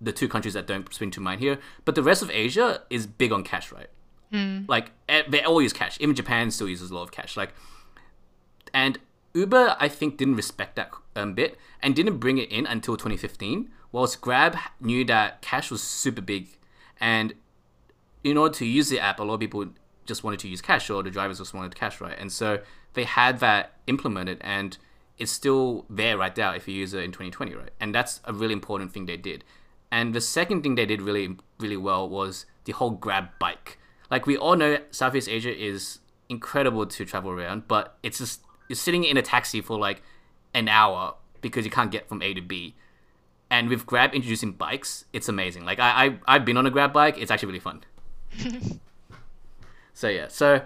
the 0.00 0.12
two 0.12 0.28
countries 0.28 0.54
that 0.54 0.66
don't 0.66 0.92
spring 0.92 1.10
to 1.12 1.20
mind 1.20 1.40
here. 1.40 1.58
But 1.84 1.94
the 1.94 2.02
rest 2.02 2.22
of 2.22 2.30
Asia 2.30 2.82
is 2.90 3.06
big 3.06 3.32
on 3.32 3.42
cash, 3.42 3.72
right? 3.72 3.88
Like 4.68 4.92
eh, 5.08 5.22
they 5.28 5.42
all 5.42 5.62
use 5.62 5.72
cash. 5.72 5.96
Even 6.00 6.14
Japan 6.14 6.50
still 6.50 6.68
uses 6.68 6.90
a 6.90 6.94
lot 6.94 7.02
of 7.02 7.12
cash. 7.12 7.36
Like 7.36 7.54
and 8.72 8.98
Uber, 9.34 9.76
I 9.78 9.88
think, 9.88 10.16
didn't 10.16 10.36
respect 10.36 10.76
that 10.76 10.90
um, 11.14 11.34
bit 11.34 11.58
and 11.82 11.94
didn't 11.94 12.18
bring 12.18 12.38
it 12.38 12.50
in 12.50 12.66
until 12.66 12.96
2015. 12.96 13.70
Whilst 13.92 14.20
Grab 14.20 14.56
knew 14.80 15.04
that 15.04 15.42
cash 15.42 15.70
was 15.70 15.82
super 15.82 16.20
big, 16.20 16.48
and 17.00 17.34
in 18.24 18.36
order 18.36 18.54
to 18.54 18.66
use 18.66 18.88
the 18.88 18.98
app, 18.98 19.20
a 19.20 19.22
lot 19.22 19.34
of 19.34 19.40
people 19.40 19.66
just 20.06 20.24
wanted 20.24 20.40
to 20.40 20.48
use 20.48 20.60
cash, 20.60 20.90
or 20.90 21.02
the 21.02 21.10
drivers 21.10 21.38
just 21.38 21.54
wanted 21.54 21.74
cash, 21.74 22.00
right? 22.00 22.16
And 22.18 22.32
so 22.32 22.60
they 22.94 23.04
had 23.04 23.40
that 23.40 23.74
implemented, 23.86 24.38
and 24.40 24.76
it's 25.18 25.32
still 25.32 25.86
there 25.88 26.18
right 26.18 26.36
now 26.36 26.52
if 26.52 26.66
you 26.66 26.74
use 26.74 26.92
it 26.94 27.02
in 27.02 27.10
2020, 27.12 27.54
right? 27.54 27.70
And 27.80 27.94
that's 27.94 28.20
a 28.24 28.32
really 28.32 28.52
important 28.52 28.92
thing 28.92 29.06
they 29.06 29.16
did. 29.16 29.44
And 29.90 30.14
the 30.14 30.20
second 30.20 30.62
thing 30.62 30.74
they 30.74 30.86
did 30.86 31.00
really, 31.00 31.36
really 31.58 31.76
well 31.76 32.08
was 32.08 32.46
the 32.64 32.72
whole 32.72 32.90
Grab 32.90 33.28
bike. 33.38 33.78
Like 34.10 34.26
we 34.26 34.36
all 34.36 34.56
know, 34.56 34.78
Southeast 34.90 35.28
Asia 35.28 35.54
is 35.54 35.98
incredible 36.28 36.86
to 36.86 37.04
travel 37.04 37.30
around, 37.30 37.68
but 37.68 37.96
it's 38.02 38.18
just 38.18 38.42
you're 38.68 38.76
sitting 38.76 39.04
in 39.04 39.16
a 39.16 39.22
taxi 39.22 39.60
for 39.60 39.78
like 39.78 40.02
an 40.54 40.68
hour 40.68 41.14
because 41.40 41.64
you 41.64 41.70
can't 41.70 41.90
get 41.90 42.08
from 42.08 42.22
A 42.22 42.34
to 42.34 42.40
B. 42.40 42.74
And 43.50 43.68
with 43.68 43.86
Grab 43.86 44.12
introducing 44.12 44.52
bikes, 44.52 45.04
it's 45.12 45.28
amazing. 45.28 45.64
Like 45.64 45.78
I, 45.78 46.06
I 46.06 46.18
I've 46.26 46.44
been 46.44 46.56
on 46.56 46.66
a 46.66 46.70
Grab 46.70 46.92
bike; 46.92 47.16
it's 47.18 47.30
actually 47.30 47.48
really 47.48 47.60
fun. 47.60 47.84
so 49.94 50.08
yeah, 50.08 50.26
so 50.28 50.62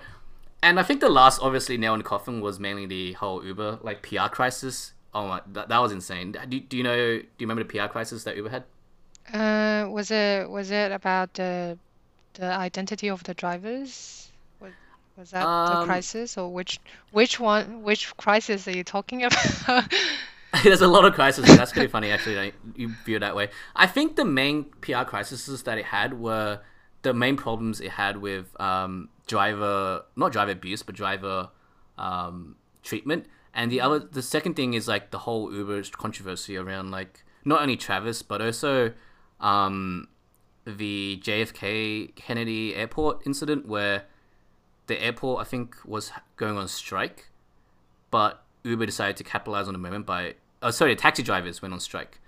and 0.62 0.80
I 0.80 0.82
think 0.82 1.00
the 1.00 1.10
last 1.10 1.40
obviously 1.42 1.76
nail 1.76 1.94
in 1.94 1.98
the 2.00 2.04
coffin 2.04 2.40
was 2.40 2.58
mainly 2.58 2.86
the 2.86 3.12
whole 3.14 3.44
Uber 3.44 3.80
like 3.82 4.02
PR 4.02 4.28
crisis. 4.30 4.92
Oh 5.12 5.26
my, 5.26 5.40
that, 5.52 5.68
that 5.68 5.78
was 5.78 5.92
insane. 5.92 6.32
Do, 6.32 6.60
do 6.60 6.76
you 6.76 6.82
know? 6.82 6.96
Do 6.96 7.26
you 7.38 7.46
remember 7.46 7.64
the 7.64 7.78
PR 7.78 7.88
crisis 7.88 8.24
that 8.24 8.36
Uber 8.36 8.48
had? 8.48 8.64
Uh, 9.32 9.90
was 9.90 10.10
it 10.10 10.48
was 10.48 10.70
it 10.70 10.92
about 10.92 11.34
the 11.34 11.78
the 12.34 12.46
identity 12.46 13.08
of 13.08 13.22
the 13.24 13.34
drivers? 13.34 14.30
Was, 14.60 14.72
was 15.16 15.30
that 15.32 15.42
the 15.42 15.48
Um, 15.48 15.86
crisis 15.86 16.36
or 16.38 16.52
which 16.52 16.78
which 17.10 17.38
one 17.40 17.82
which 17.82 18.16
crisis 18.16 18.66
are 18.68 18.76
you 18.76 18.84
talking 18.84 19.24
about? 19.28 19.84
There's 20.64 20.80
a 20.80 20.88
lot 20.88 21.04
of 21.04 21.14
crises. 21.14 21.44
That's 21.44 21.72
pretty 21.72 21.88
funny, 21.88 22.10
actually. 22.10 22.34
That 22.34 22.52
you 22.74 22.88
view 23.04 23.16
it 23.16 23.20
that 23.20 23.36
way. 23.36 23.50
I 23.76 23.86
think 23.86 24.16
the 24.16 24.24
main 24.24 24.64
PR 24.80 25.04
crises 25.04 25.62
that 25.62 25.78
it 25.78 25.84
had 25.84 26.18
were 26.20 26.60
the 27.02 27.14
main 27.14 27.36
problems 27.36 27.80
it 27.80 27.92
had 27.92 28.16
with 28.16 28.60
um, 28.60 29.08
driver, 29.28 30.02
not 30.16 30.32
driver 30.32 30.50
abuse, 30.50 30.82
but 30.82 30.94
driver 30.96 31.50
um, 31.98 32.56
treatment. 32.82 33.26
And 33.54 33.70
the 33.70 33.80
other, 33.80 34.00
the 34.00 34.22
second 34.22 34.54
thing 34.54 34.74
is 34.74 34.88
like 34.88 35.10
the 35.12 35.18
whole 35.18 35.52
Uber 35.52 35.82
controversy 35.92 36.56
around 36.56 36.90
like 36.90 37.24
not 37.44 37.62
only 37.62 37.76
Travis 37.76 38.22
but 38.22 38.42
also 38.42 38.92
um, 39.40 40.08
the 40.66 41.20
JFK 41.22 42.14
Kennedy 42.14 42.74
Airport 42.74 43.26
incident 43.26 43.66
where 43.66 44.04
the 44.86 45.02
airport 45.02 45.40
I 45.40 45.44
think 45.44 45.76
was 45.84 46.12
going 46.36 46.56
on 46.56 46.68
strike 46.68 47.30
but 48.10 48.42
Uber 48.64 48.86
decided 48.86 49.16
to 49.16 49.24
capitalize 49.24 49.66
on 49.66 49.72
the 49.72 49.78
moment 49.78 50.06
by 50.06 50.34
oh 50.62 50.70
sorry, 50.70 50.94
taxi 50.96 51.22
drivers 51.22 51.62
went 51.62 51.72
on 51.72 51.80
strike, 51.80 52.20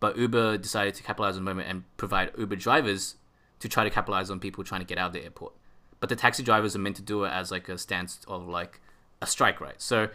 but 0.00 0.16
Uber 0.16 0.58
decided 0.58 0.94
to 0.94 1.02
capitalize 1.02 1.36
on 1.36 1.44
the 1.44 1.50
moment 1.50 1.68
and 1.68 1.84
provide 1.96 2.32
Uber 2.36 2.56
drivers 2.56 3.16
to 3.60 3.68
try 3.68 3.84
to 3.84 3.90
capitalize 3.90 4.30
on 4.30 4.40
people 4.40 4.64
trying 4.64 4.80
to 4.80 4.86
get 4.86 4.98
out 4.98 5.08
of 5.08 5.12
the 5.12 5.22
airport. 5.22 5.54
But 6.00 6.08
the 6.08 6.16
taxi 6.16 6.42
drivers 6.42 6.76
are 6.76 6.78
meant 6.78 6.96
to 6.96 7.02
do 7.02 7.24
it 7.24 7.30
as 7.30 7.50
like 7.50 7.68
a 7.68 7.78
stance 7.78 8.20
of 8.28 8.48
like 8.48 8.80
a 9.22 9.26
strike, 9.26 9.60
right? 9.60 9.80
So 9.80 10.08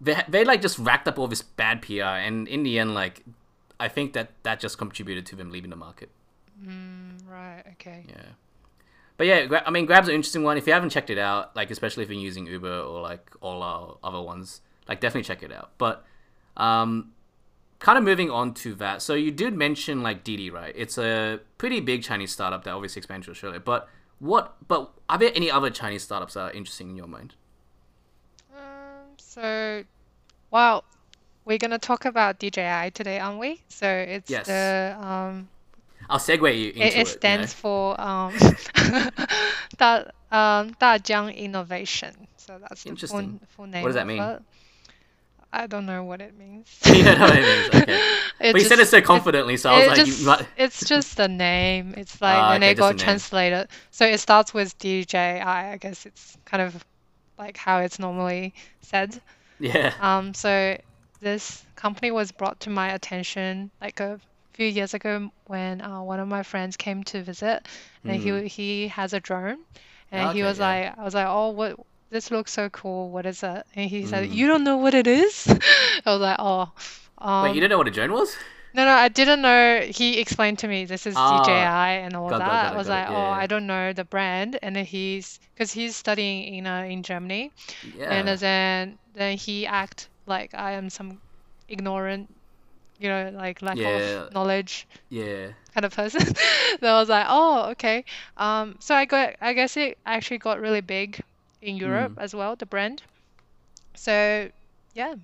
they 0.00 0.22
they 0.28 0.44
like 0.44 0.62
just 0.62 0.78
racked 0.78 1.08
up 1.08 1.18
all 1.18 1.28
this 1.28 1.42
bad 1.42 1.82
PR, 1.82 2.02
and 2.02 2.46
in 2.48 2.62
the 2.62 2.78
end, 2.78 2.94
like 2.94 3.24
I 3.80 3.88
think 3.88 4.12
that 4.12 4.30
that 4.42 4.60
just 4.60 4.78
contributed 4.78 5.26
to 5.26 5.36
them 5.36 5.50
leaving 5.50 5.70
the 5.70 5.76
market. 5.76 6.10
Hmm. 6.62 7.13
Right, 7.28 7.62
okay. 7.72 8.04
Yeah. 8.08 8.22
But 9.16 9.26
yeah, 9.26 9.62
I 9.64 9.70
mean, 9.70 9.86
Grab's 9.86 10.08
an 10.08 10.14
interesting 10.14 10.42
one. 10.42 10.56
If 10.56 10.66
you 10.66 10.72
haven't 10.72 10.90
checked 10.90 11.10
it 11.10 11.18
out, 11.18 11.54
like 11.54 11.70
especially 11.70 12.02
if 12.02 12.10
you're 12.10 12.18
using 12.20 12.46
Uber 12.46 12.80
or 12.80 13.00
like 13.00 13.30
all 13.40 13.62
our 13.62 13.96
other 14.02 14.20
ones, 14.20 14.60
like 14.88 15.00
definitely 15.00 15.24
check 15.24 15.42
it 15.42 15.52
out. 15.52 15.70
But 15.78 16.04
um, 16.56 17.12
kind 17.78 17.96
of 17.96 18.02
moving 18.02 18.30
on 18.30 18.54
to 18.54 18.74
that. 18.76 19.02
So 19.02 19.14
you 19.14 19.30
did 19.30 19.54
mention 19.54 20.02
like 20.02 20.24
Didi, 20.24 20.50
right? 20.50 20.74
It's 20.76 20.98
a 20.98 21.38
pretty 21.58 21.80
big 21.80 22.02
Chinese 22.02 22.32
startup 22.32 22.64
that 22.64 22.72
obviously 22.72 23.00
expanded 23.00 23.26
to 23.26 23.30
Australia. 23.30 23.60
But 23.60 23.88
what? 24.18 24.56
But 24.66 24.90
are 25.08 25.18
there 25.18 25.30
any 25.34 25.50
other 25.50 25.70
Chinese 25.70 26.02
startups 26.02 26.34
that 26.34 26.40
are 26.40 26.50
interesting 26.52 26.90
in 26.90 26.96
your 26.96 27.06
mind? 27.06 27.34
Um, 28.52 29.14
so, 29.16 29.84
well, 30.50 30.82
we're 31.44 31.58
gonna 31.58 31.78
talk 31.78 32.04
about 32.04 32.40
DJI 32.40 32.90
today, 32.94 33.18
aren't 33.20 33.38
we? 33.38 33.62
So 33.68 33.86
it's 33.88 34.28
Yes. 34.30 34.46
the 34.46 34.96
um, 35.00 35.48
I'll 36.08 36.18
segue 36.18 36.58
you 36.58 36.68
into 36.68 36.80
it, 36.82 36.94
it. 36.94 36.96
it 36.96 37.08
stands 37.08 37.52
you 37.52 37.56
for 37.56 38.00
um, 38.00 38.34
Da 39.78 40.04
um, 40.30 40.74
Dajiang 40.74 41.34
Innovation. 41.36 42.14
So 42.36 42.58
that's 42.60 42.84
the 42.84 42.94
full, 42.96 43.40
full 43.48 43.66
name. 43.66 43.82
What 43.82 43.88
does 43.88 43.94
that 43.94 44.06
mean? 44.06 44.20
it. 44.22 44.42
I 45.54 45.68
don't 45.68 45.86
know 45.86 46.02
what 46.02 46.20
it 46.20 46.36
means. 46.36 46.66
know? 46.84 46.92
you 46.92 47.04
know 47.04 47.18
what 47.20 47.36
it 47.36 47.72
means. 47.72 47.82
Okay. 47.82 48.10
It 48.40 48.52
But 48.52 48.62
you 48.62 48.68
said 48.68 48.80
it 48.80 48.88
so 48.88 49.00
confidently, 49.00 49.56
so 49.56 49.70
I 49.70 49.76
was 49.76 49.84
it 49.84 49.88
like, 49.88 49.96
just, 50.04 50.26
might... 50.26 50.46
it's 50.56 50.84
just 50.84 51.16
the 51.16 51.28
name. 51.28 51.94
It's 51.96 52.20
like 52.20 52.36
Ah, 52.36 52.50
when 52.50 52.64
okay, 52.64 52.72
it 52.72 52.74
got 52.74 52.98
translated. 52.98 53.68
So 53.92 54.04
it 54.04 54.18
starts 54.18 54.52
with 54.52 54.76
DJI. 54.78 55.16
I 55.16 55.76
guess 55.76 56.04
it's 56.04 56.36
kind 56.44 56.60
of 56.60 56.84
like 57.38 57.56
how 57.56 57.78
it's 57.78 58.00
normally 58.00 58.54
said. 58.80 59.20
yeah. 59.60 59.94
Um, 60.00 60.34
so 60.34 60.76
this 61.20 61.64
company 61.76 62.10
was 62.10 62.32
brought 62.32 62.58
to 62.60 62.70
my 62.70 62.92
attention 62.92 63.70
like 63.80 64.00
a 64.00 64.20
few 64.54 64.66
years 64.66 64.94
ago 64.94 65.30
when 65.46 65.80
uh, 65.82 66.00
one 66.02 66.20
of 66.20 66.28
my 66.28 66.42
friends 66.42 66.76
came 66.76 67.02
to 67.04 67.22
visit, 67.22 67.66
and 68.04 68.16
he 68.16 68.48
he 68.48 68.88
has 68.88 69.12
a 69.12 69.20
drone, 69.20 69.58
and 70.10 70.34
he 70.36 70.42
was 70.42 70.58
yeah. 70.58 70.66
like, 70.68 70.98
I 70.98 71.02
was 71.04 71.14
like, 71.14 71.26
oh, 71.28 71.50
what? 71.50 71.78
This 72.10 72.30
looks 72.30 72.52
so 72.52 72.70
cool. 72.70 73.10
What 73.10 73.26
is 73.26 73.42
it? 73.42 73.66
And 73.74 73.90
he 73.90 74.06
said, 74.06 74.28
Mm. 74.30 74.34
you 74.34 74.46
don't 74.46 74.62
know 74.62 74.76
what 74.76 74.94
it 74.94 75.08
is? 75.08 75.48
I 76.06 76.10
was 76.12 76.20
like, 76.20 76.36
oh. 76.38 76.70
Um, 77.18 77.42
Wait, 77.44 77.54
you 77.56 77.60
didn't 77.60 77.70
know 77.70 77.78
what 77.78 77.88
a 77.88 77.90
drone 77.90 78.12
was? 78.12 78.36
no, 78.74 78.84
no, 78.84 78.90
I 78.92 79.08
didn't 79.08 79.42
know. 79.42 79.80
He 79.80 80.18
explained 80.20 80.58
to 80.60 80.68
me 80.68 80.84
this 80.84 81.06
is 81.06 81.14
Ah, 81.16 81.42
DJI 81.42 82.04
and 82.04 82.14
all 82.14 82.28
got 82.28 82.38
that. 82.38 82.46
got 82.46 82.54
it, 82.54 82.66
I 82.66 82.70
got 82.70 82.76
was 82.76 82.88
like, 82.88 83.08
yeah, 83.08 83.16
oh. 83.16 83.30
I 83.42 83.46
don't 83.46 83.66
know 83.66 83.92
the 83.92 84.04
brand. 84.04 84.58
And 84.62 84.76
then 84.76 84.84
he's 84.84 85.40
because 85.54 85.72
he's 85.72 85.96
studying 85.96 86.54
in 86.54 86.66
uh, 86.66 86.82
in 86.82 87.02
Germany, 87.02 87.50
Yeah. 87.96 88.10
and 88.14 88.28
then 88.38 88.98
then 89.14 89.36
he 89.36 89.66
act 89.66 90.08
like 90.26 90.54
I 90.54 90.72
am 90.78 90.90
some 90.90 91.20
ignorant, 91.68 92.32
you 92.98 93.08
know, 93.08 93.30
like 93.34 93.60
lack 93.62 93.76
Yeah. 93.76 93.88
of 93.88 94.32
knowledge 94.32 94.86
yeah. 95.08 95.48
kind 95.74 95.84
of 95.84 95.94
person. 95.94 96.20
so 96.80 96.86
I 96.86 96.98
was 97.00 97.08
like, 97.08 97.26
oh, 97.28 97.70
okay. 97.72 98.04
Um, 98.36 98.76
so 98.78 98.94
I 98.94 99.04
got, 99.04 99.34
I 99.40 99.52
guess 99.52 99.76
it 99.76 99.98
actually 100.06 100.38
got 100.38 100.60
really 100.60 100.80
big 100.80 101.20
in 101.60 101.76
Europe 101.76 102.12
Mm. 102.16 102.22
as 102.22 102.34
well, 102.34 102.56
the 102.56 102.66
brand. 102.66 103.02
So 103.94 104.48
yeah, 104.94 105.14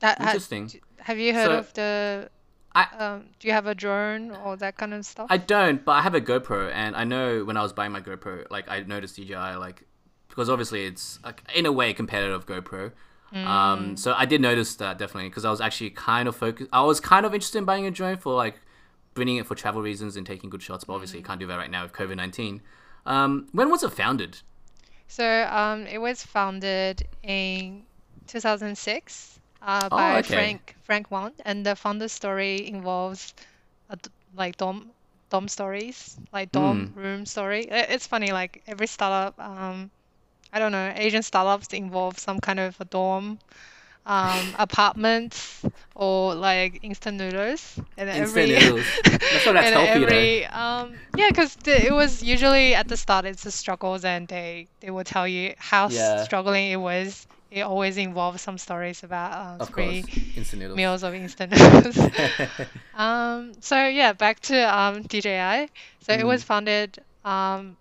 that 0.00 0.18
ha- 0.18 0.24
Interesting. 0.26 0.70
have 1.00 1.18
you 1.18 1.34
heard 1.34 1.46
So- 1.46 1.58
of 1.58 1.72
the 1.74 2.30
I- 2.74 2.88
um, 2.98 3.24
do 3.40 3.48
you 3.48 3.54
have 3.54 3.66
a 3.66 3.74
drone 3.74 4.32
or 4.32 4.54
that 4.58 4.76
kind 4.76 4.92
of 4.92 5.06
stuff? 5.06 5.28
I 5.30 5.38
don't, 5.38 5.82
but 5.82 5.92
I 5.92 6.02
have 6.02 6.14
a 6.14 6.20
GoPro, 6.20 6.70
and 6.70 6.94
I 6.94 7.04
know 7.04 7.42
when 7.42 7.56
I 7.56 7.62
was 7.62 7.72
buying 7.72 7.90
my 7.90 8.02
GoPro, 8.02 8.44
like 8.50 8.68
I 8.68 8.80
noticed 8.80 9.16
DJI, 9.16 9.56
like 9.56 9.84
because 10.28 10.50
obviously 10.50 10.84
it's 10.84 11.18
like, 11.24 11.42
in 11.54 11.64
a 11.64 11.72
way 11.72 11.94
competitive 11.94 12.44
GoPro. 12.46 12.92
Um, 13.32 13.96
so 13.96 14.14
I 14.16 14.24
did 14.24 14.40
notice 14.40 14.76
that 14.76 14.98
definitely 14.98 15.28
because 15.28 15.44
I 15.44 15.50
was 15.50 15.60
actually 15.60 15.90
kind 15.90 16.28
of 16.28 16.36
focused. 16.36 16.70
I 16.72 16.82
was 16.82 17.00
kind 17.00 17.26
of 17.26 17.34
interested 17.34 17.58
in 17.58 17.64
buying 17.64 17.86
a 17.86 17.90
drone 17.90 18.16
for 18.16 18.34
like 18.34 18.60
bringing 19.14 19.36
it 19.36 19.46
for 19.46 19.54
travel 19.54 19.82
reasons 19.82 20.16
and 20.16 20.26
taking 20.26 20.48
good 20.50 20.62
shots, 20.62 20.84
but 20.84 20.94
obviously 20.94 21.18
you 21.18 21.24
can't 21.24 21.40
do 21.40 21.46
that 21.46 21.56
right 21.56 21.70
now 21.70 21.82
with 21.82 21.92
COVID 21.92 22.16
nineteen. 22.16 22.62
Um, 23.04 23.48
when 23.52 23.70
was 23.70 23.82
it 23.82 23.92
founded? 23.92 24.38
So 25.08 25.24
um, 25.50 25.86
it 25.86 25.98
was 25.98 26.24
founded 26.24 27.06
in 27.22 27.84
2006 28.26 29.38
uh, 29.62 29.88
by 29.88 30.18
okay. 30.18 30.34
Frank 30.34 30.76
Frank 30.82 31.10
Wang, 31.10 31.32
and 31.44 31.64
the 31.64 31.76
founder 31.76 32.08
story 32.08 32.68
involves 32.68 33.34
a 33.90 33.98
like 34.36 34.56
dorm 34.56 34.90
dorm 35.30 35.48
stories, 35.48 36.16
like 36.32 36.52
dorm 36.52 36.92
room 36.94 37.26
story. 37.26 37.66
It's 37.70 38.06
funny, 38.06 38.32
like 38.32 38.62
every 38.66 38.86
startup, 38.86 39.38
um, 39.38 39.90
I 40.56 40.60
don't 40.60 40.72
know, 40.72 40.92
Asian 40.96 41.22
startups 41.22 41.68
involve 41.74 42.18
some 42.18 42.40
kind 42.40 42.60
of 42.60 42.80
a 42.80 42.84
dorm, 42.86 43.38
um, 44.06 44.54
apartments, 44.58 45.64
or 45.94 46.34
like 46.34 46.80
instant 46.82 47.18
noodles, 47.18 47.78
and 47.96 48.08
Instant 48.12 48.48
every. 48.48 48.50
noodles. 48.50 49.00
That's 49.30 49.44
that's 49.44 49.70
and 49.70 49.72
healthy 49.72 50.04
though. 50.04 50.28
every 50.34 50.46
um 50.46 51.00
yeah 51.14 51.28
because 51.30 51.56
it 51.66 51.92
was 51.92 52.22
usually 52.22 52.74
at 52.74 52.88
the 52.88 52.96
start 52.96 53.24
it's 53.24 53.44
the 53.44 53.50
struggles 53.52 54.04
and 54.04 54.28
they 54.28 54.68
they 54.80 54.90
will 54.90 55.04
tell 55.04 55.26
you 55.26 55.54
how 55.58 55.88
Yeah. 55.88 56.24
struggling 56.24 56.70
it 56.72 56.76
was 56.76 57.26
it 57.50 57.62
always 57.62 57.96
involves 57.98 58.42
some 58.42 58.58
stories 58.58 59.02
about 59.04 59.32
um, 59.32 59.60
Of 59.60 59.72
three 59.72 60.06
instant 60.36 60.60
noodles. 60.62 60.76
meals 60.76 61.02
of 61.02 61.14
instant 61.14 61.52
noodles 61.52 61.98
um 62.94 63.52
so 63.60 63.86
yeah 63.86 64.12
back 64.12 64.40
to 64.40 64.56
um 64.76 65.02
DJI 65.02 65.68
so 66.00 66.12
it 66.12 66.24
Mm. 66.24 66.26
was 66.26 66.42
founded 66.44 66.98
um 67.24 67.76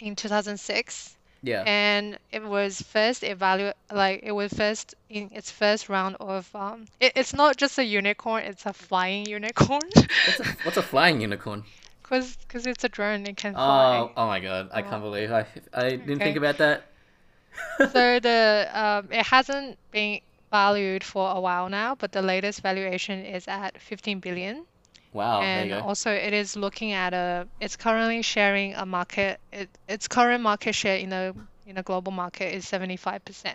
in 0.00 0.16
2006 0.16 1.17
yeah. 1.42 1.66
and 1.66 2.18
it 2.30 2.42
was 2.42 2.80
first 2.82 3.22
evaluate 3.22 3.74
like 3.92 4.20
it 4.22 4.32
was 4.32 4.52
first 4.52 4.94
in 5.08 5.28
its 5.32 5.50
first 5.50 5.88
round 5.88 6.16
of 6.20 6.48
um 6.54 6.86
it, 7.00 7.12
it's 7.16 7.34
not 7.34 7.56
just 7.56 7.78
a 7.78 7.84
unicorn 7.84 8.42
it's 8.44 8.66
a 8.66 8.72
flying 8.72 9.26
unicorn 9.26 9.88
What's 10.24 10.40
a, 10.40 10.44
what's 10.62 10.76
a 10.76 10.82
flying 10.82 11.20
unicorn? 11.20 11.64
Cause, 12.02 12.36
cause 12.48 12.66
it's 12.66 12.84
a 12.84 12.88
drone, 12.88 13.26
it 13.26 13.36
can 13.36 13.56
fly. 13.56 14.06
Oh, 14.06 14.12
oh 14.16 14.26
my 14.26 14.40
god! 14.40 14.70
I 14.72 14.82
can't 14.82 15.02
believe 15.02 15.30
I 15.32 15.46
I 15.72 15.90
didn't 15.96 16.20
Okay. 16.20 16.22
think 16.22 16.36
about 16.36 16.58
that. 16.58 16.84
So 17.82 18.20
the 18.20 18.68
um, 18.72 19.12
it 19.12 19.26
hasn't 19.26 19.78
been 19.90 20.20
valued 20.50 21.02
for 21.04 21.30
a 21.30 21.40
while 21.40 21.68
now, 21.68 21.94
but 21.94 22.12
the 22.12 22.22
latest 22.22 22.60
valuation 22.60 23.24
is 23.24 23.48
at 23.48 23.80
15 23.80 24.20
billion. 24.20 24.66
Wow, 25.12 25.40
and 25.42 25.72
also 25.72 26.10
it 26.10 26.32
is 26.32 26.54
looking 26.56 26.92
at 26.92 27.14
a, 27.14 27.46
it's 27.60 27.76
currently 27.76 28.22
sharing 28.22 28.74
a 28.74 28.84
market. 28.84 29.40
It, 29.52 29.70
its 29.88 30.06
current 30.06 30.42
market 30.42 30.74
share 30.74 30.98
in 30.98 31.10
the 31.10 31.34
in 31.66 31.76
the 31.76 31.82
global 31.82 32.12
market 32.12 32.54
is 32.54 32.64
75%. 32.64 33.54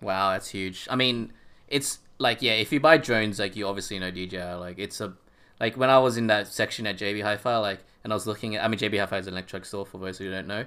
Wow, 0.00 0.32
that's 0.32 0.48
huge. 0.48 0.86
I 0.90 0.96
mean, 0.96 1.32
it's 1.68 1.98
like 2.18 2.42
yeah, 2.42 2.52
if 2.52 2.72
you 2.72 2.80
buy 2.80 2.96
drones, 2.98 3.38
like 3.38 3.56
you 3.56 3.66
obviously 3.66 3.98
know 3.98 4.10
DJI. 4.10 4.54
Like 4.54 4.78
it's 4.78 5.00
a 5.00 5.14
like 5.60 5.76
when 5.76 5.90
I 5.90 5.98
was 5.98 6.16
in 6.16 6.26
that 6.28 6.48
section 6.48 6.86
at 6.86 6.98
JB 6.98 7.22
Hi-Fi, 7.22 7.56
like 7.58 7.80
and 8.04 8.12
I 8.12 8.16
was 8.16 8.26
looking 8.26 8.56
at. 8.56 8.64
I 8.64 8.68
mean, 8.68 8.78
JB 8.78 8.98
Hi-Fi 8.98 9.18
is 9.18 9.26
an 9.26 9.34
electronic 9.34 9.64
store 9.66 9.86
for 9.86 9.98
those 9.98 10.18
who 10.18 10.30
don't 10.30 10.46
know. 10.46 10.64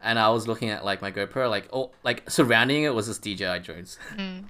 And 0.00 0.18
I 0.18 0.28
was 0.30 0.46
looking 0.46 0.70
at 0.70 0.84
like 0.84 1.02
my 1.02 1.10
GoPro, 1.10 1.50
like 1.50 1.68
oh, 1.72 1.90
like 2.04 2.28
surrounding 2.30 2.84
it 2.84 2.94
was 2.94 3.06
just 3.06 3.22
DJI 3.22 3.60
drones. 3.60 3.98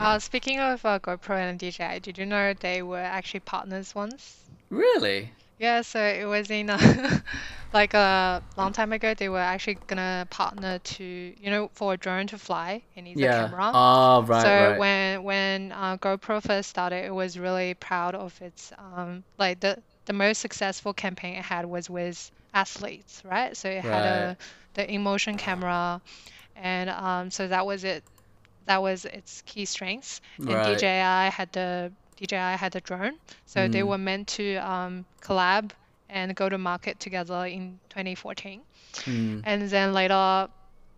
Uh, 0.00 0.18
speaking 0.18 0.58
of 0.58 0.84
uh, 0.84 0.98
GoPro 0.98 1.36
and 1.36 1.58
DJI, 1.58 2.00
did 2.00 2.16
you 2.16 2.24
know 2.24 2.54
they 2.54 2.82
were 2.82 2.96
actually 2.96 3.40
partners 3.40 3.94
once? 3.94 4.38
Really? 4.70 5.32
Yeah, 5.58 5.82
so 5.82 6.00
it 6.02 6.24
was 6.24 6.50
in 6.50 6.70
a, 6.70 6.78
like 7.72 7.94
a 7.94 8.42
long 8.56 8.72
time 8.72 8.92
ago. 8.92 9.14
They 9.14 9.28
were 9.28 9.38
actually 9.38 9.78
gonna 9.86 10.26
partner 10.30 10.78
to, 10.78 11.04
you 11.04 11.50
know, 11.50 11.70
for 11.74 11.94
a 11.94 11.96
drone 11.96 12.26
to 12.28 12.38
fly, 12.38 12.84
it 12.94 13.02
needs 13.02 13.22
a 13.22 13.28
Yeah. 13.28 13.28
camera. 13.28 13.76
Oh, 13.76 14.22
right, 14.24 14.50
so 14.50 14.72
right. 14.72 14.82
when 14.82 15.22
when 15.22 15.72
uh, 15.72 15.96
GoPro 15.98 16.42
first 16.42 16.70
started, 16.70 17.04
it 17.04 17.14
was 17.14 17.38
really 17.38 17.74
proud 17.74 18.14
of 18.14 18.40
its 18.42 18.72
um 18.78 19.24
like 19.38 19.60
the 19.60 19.82
the 20.06 20.12
most 20.12 20.38
successful 20.40 20.92
campaign 20.94 21.36
it 21.36 21.44
had 21.44 21.66
was 21.66 21.88
with 21.90 22.30
athletes, 22.54 23.22
right? 23.24 23.56
So 23.56 23.68
it 23.70 23.82
had 23.82 24.04
a 24.04 24.36
the 24.74 24.90
in 24.90 25.02
motion 25.02 25.36
camera, 25.36 26.02
and 26.56 26.90
um 26.90 27.30
so 27.30 27.48
that 27.48 27.66
was 27.66 27.84
it. 27.84 28.04
That 28.66 28.82
was 28.82 29.04
its 29.04 29.42
key 29.42 29.64
strengths. 29.64 30.20
And 30.46 30.62
Right. 30.62 30.62
DJI 30.62 31.28
had 31.30 31.52
the 31.52 31.92
DJI 32.20 32.56
had 32.56 32.76
a 32.76 32.80
drone, 32.80 33.18
so 33.46 33.68
they 33.68 33.80
Mm. 33.80 33.86
were 33.88 33.98
meant 33.98 34.28
to 34.38 34.56
um 34.56 35.04
collab 35.22 35.70
and 36.08 36.34
go 36.34 36.48
to 36.48 36.58
market 36.58 36.98
together 37.00 37.46
in 37.46 37.78
2014. 37.88 38.60
Mm, 39.06 39.42
And 39.44 39.70
then 39.70 39.92
later, 39.92 40.48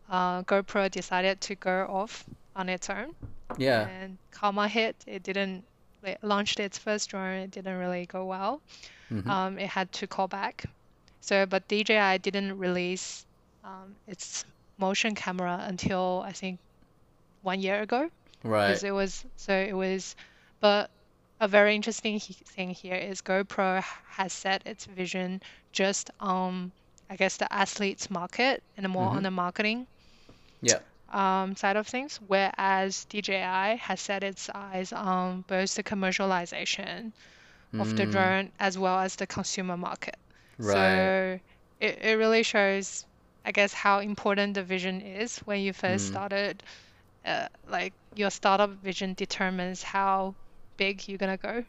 uh, 0.08 0.42
GoPro 0.42 0.90
decided 0.90 1.40
to 1.42 1.54
go 1.54 1.86
off 1.88 2.24
on 2.56 2.68
its 2.68 2.88
own 2.90 3.14
yeah. 3.58 3.86
and 3.88 4.18
karma 4.30 4.68
hit. 4.68 4.96
It 5.06 5.22
didn't 5.22 5.64
it 6.02 6.18
launched 6.22 6.58
its 6.58 6.78
first 6.78 7.10
drone. 7.10 7.38
It 7.46 7.50
didn't 7.52 7.78
really 7.78 8.06
go 8.06 8.24
well. 8.24 8.60
Mhm. 9.10 9.26
Um, 9.28 9.58
it 9.58 9.68
had 9.68 9.92
to 9.92 10.06
call 10.06 10.26
back. 10.28 10.64
So, 11.20 11.46
but 11.46 11.68
DJI 11.68 12.18
didn't 12.18 12.58
release 12.58 13.24
um, 13.62 13.94
its 14.08 14.44
motion 14.78 15.14
camera 15.14 15.62
until 15.68 16.24
I 16.26 16.32
think 16.32 16.58
one 17.42 17.60
year 17.60 17.82
ago. 17.82 18.10
Right. 18.42 18.68
Because 18.68 18.82
it 18.82 18.90
was 18.90 19.24
so 19.36 19.52
it 19.54 19.74
was, 19.74 20.16
but 20.60 20.90
a 21.42 21.48
very 21.48 21.74
interesting 21.76 22.18
thing 22.20 22.70
here 22.70 22.94
is 22.94 23.20
GoPro 23.22 23.82
has 24.16 24.32
set 24.32 24.66
its 24.66 24.86
vision 24.86 25.42
just 25.72 26.10
on 26.20 26.72
I 27.10 27.16
guess 27.16 27.36
the 27.36 27.52
athletes 27.52 28.10
market 28.10 28.64
and 28.76 28.88
more 28.88 29.10
on 29.10 29.22
Mhm. 29.22 29.24
the 29.24 29.30
marketing 29.30 29.88
Yeah. 30.62 30.80
um, 31.08 31.56
side 31.56 31.76
of 31.76 31.86
things, 31.86 32.16
whereas 32.18 33.04
DJI 33.06 33.76
has 33.76 34.00
set 34.00 34.24
its 34.24 34.48
eyes 34.54 34.92
on 34.92 35.42
both 35.42 35.74
the 35.74 35.82
commercialization 35.82 37.12
of 37.78 37.94
the 37.94 38.06
Mm, 38.06 38.06
drone 38.06 38.52
as 38.58 38.78
well 38.78 39.00
as 39.00 39.16
the 39.16 39.26
consumer 39.26 39.76
market. 39.76 40.16
Right. 40.58 41.12
So 41.12 41.40
it, 41.80 41.98
it 42.02 42.18
really 42.18 42.42
shows, 42.42 43.06
I 43.44 43.52
guess, 43.52 43.72
how 43.74 44.00
important 44.00 44.54
the 44.54 44.64
vision 44.64 45.00
is 45.02 45.38
when 45.40 45.60
you 45.60 45.72
first 45.72 46.06
Mm. 46.06 46.06
started. 46.06 46.62
Uh, 47.24 47.48
like 47.66 47.94
your 48.14 48.30
startup 48.30 48.70
vision 48.70 49.14
determines 49.14 49.82
how 49.82 50.36
big 50.76 51.06
you're 51.08 51.18
gonna 51.18 51.36
go. 51.36 51.64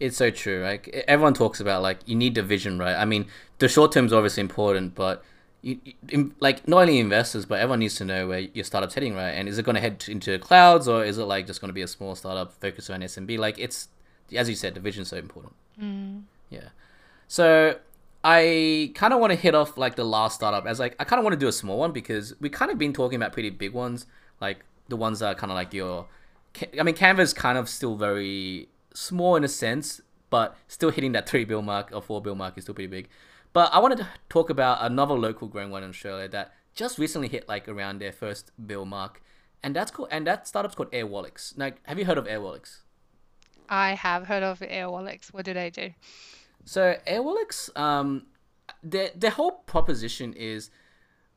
It's 0.00 0.16
so 0.16 0.30
true. 0.30 0.62
Like 0.62 0.88
everyone 1.06 1.34
talks 1.34 1.60
about, 1.60 1.82
like 1.82 1.98
you 2.06 2.16
need 2.16 2.34
the 2.34 2.42
vision, 2.42 2.78
right? 2.78 2.96
I 2.96 3.04
mean, 3.04 3.26
the 3.58 3.68
short 3.68 3.92
term 3.92 4.06
is 4.06 4.12
obviously 4.12 4.40
important, 4.40 4.94
but 4.96 5.22
you, 5.62 5.78
you- 6.10 6.34
like 6.40 6.66
not 6.66 6.80
only 6.82 6.98
investors, 6.98 7.46
but 7.46 7.60
everyone 7.60 7.78
needs 7.78 7.94
to 7.96 8.04
know 8.04 8.26
where 8.26 8.40
your 8.40 8.64
startup's 8.64 8.94
heading, 8.94 9.14
right? 9.14 9.30
And 9.30 9.48
is 9.48 9.58
it 9.58 9.64
going 9.64 9.76
to 9.76 9.80
head 9.80 10.04
into 10.08 10.36
clouds, 10.40 10.88
or 10.88 11.04
is 11.04 11.18
it 11.18 11.24
like 11.24 11.46
just 11.46 11.60
going 11.60 11.68
to 11.68 11.74
be 11.74 11.82
a 11.82 11.86
small 11.86 12.16
startup 12.16 12.52
focused 12.54 12.90
on 12.90 13.00
SMB? 13.00 13.38
Like 13.38 13.58
it's, 13.60 13.88
as 14.34 14.48
you 14.48 14.56
said, 14.56 14.74
the 14.74 14.80
vision's 14.80 15.08
so 15.08 15.18
important. 15.18 15.52
Mm. 15.80 16.22
Yeah. 16.50 16.70
So 17.28 17.76
I 18.24 18.90
kind 18.96 19.12
of 19.14 19.20
want 19.20 19.30
to 19.32 19.36
hit 19.36 19.54
off 19.54 19.78
like 19.78 19.94
the 19.96 20.04
last 20.04 20.34
startup 20.36 20.66
as 20.66 20.78
like 20.80 20.96
I 20.98 21.04
kind 21.04 21.18
of 21.18 21.24
want 21.24 21.34
to 21.34 21.38
do 21.40 21.48
a 21.48 21.52
small 21.52 21.78
one 21.78 21.92
because 21.92 22.34
we 22.40 22.48
kind 22.48 22.70
of 22.70 22.78
been 22.78 22.92
talking 22.92 23.16
about 23.16 23.32
pretty 23.32 23.50
big 23.50 23.72
ones, 23.72 24.06
like 24.40 24.64
the 24.88 24.96
ones 24.96 25.20
that 25.20 25.26
are 25.28 25.34
kind 25.38 25.52
of 25.52 25.56
like 25.56 25.72
your. 25.72 26.06
I 26.78 26.82
mean, 26.82 26.94
Canva's 26.94 27.32
kind 27.32 27.58
of 27.58 27.68
still 27.68 27.96
very 27.96 28.68
small 28.94 29.36
in 29.36 29.44
a 29.44 29.48
sense, 29.48 30.00
but 30.30 30.56
still 30.68 30.90
hitting 30.90 31.12
that 31.12 31.28
three 31.28 31.44
bill 31.44 31.62
mark 31.62 31.90
or 31.92 32.02
four 32.02 32.20
bill 32.20 32.34
mark 32.34 32.56
is 32.56 32.64
still 32.64 32.74
pretty 32.74 32.88
big. 32.88 33.08
But 33.52 33.72
I 33.72 33.78
wanted 33.78 33.98
to 33.98 34.08
talk 34.28 34.50
about 34.50 34.78
another 34.80 35.14
local 35.14 35.48
growing 35.48 35.70
one 35.70 35.82
in 35.82 35.90
Australia 35.90 36.28
that 36.28 36.54
just 36.74 36.98
recently 36.98 37.28
hit 37.28 37.48
like 37.48 37.68
around 37.68 38.00
their 38.00 38.12
first 38.12 38.50
bill 38.66 38.84
mark, 38.84 39.22
and 39.62 39.76
that's 39.76 39.90
called 39.90 40.08
and 40.10 40.26
that 40.26 40.48
startup's 40.48 40.74
called 40.74 40.90
Airwallex. 40.92 41.56
Now, 41.56 41.72
have 41.84 41.98
you 41.98 42.04
heard 42.04 42.18
of 42.18 42.26
Airwallex? 42.26 42.78
I 43.68 43.94
have 43.94 44.26
heard 44.26 44.42
of 44.42 44.60
Airwallex. 44.60 45.32
What 45.32 45.44
do 45.44 45.54
they 45.54 45.70
do? 45.70 45.90
So 46.64 46.96
Airwallex, 47.06 47.76
um, 47.78 48.26
their 48.82 49.10
their 49.14 49.30
whole 49.30 49.52
proposition 49.52 50.32
is 50.32 50.70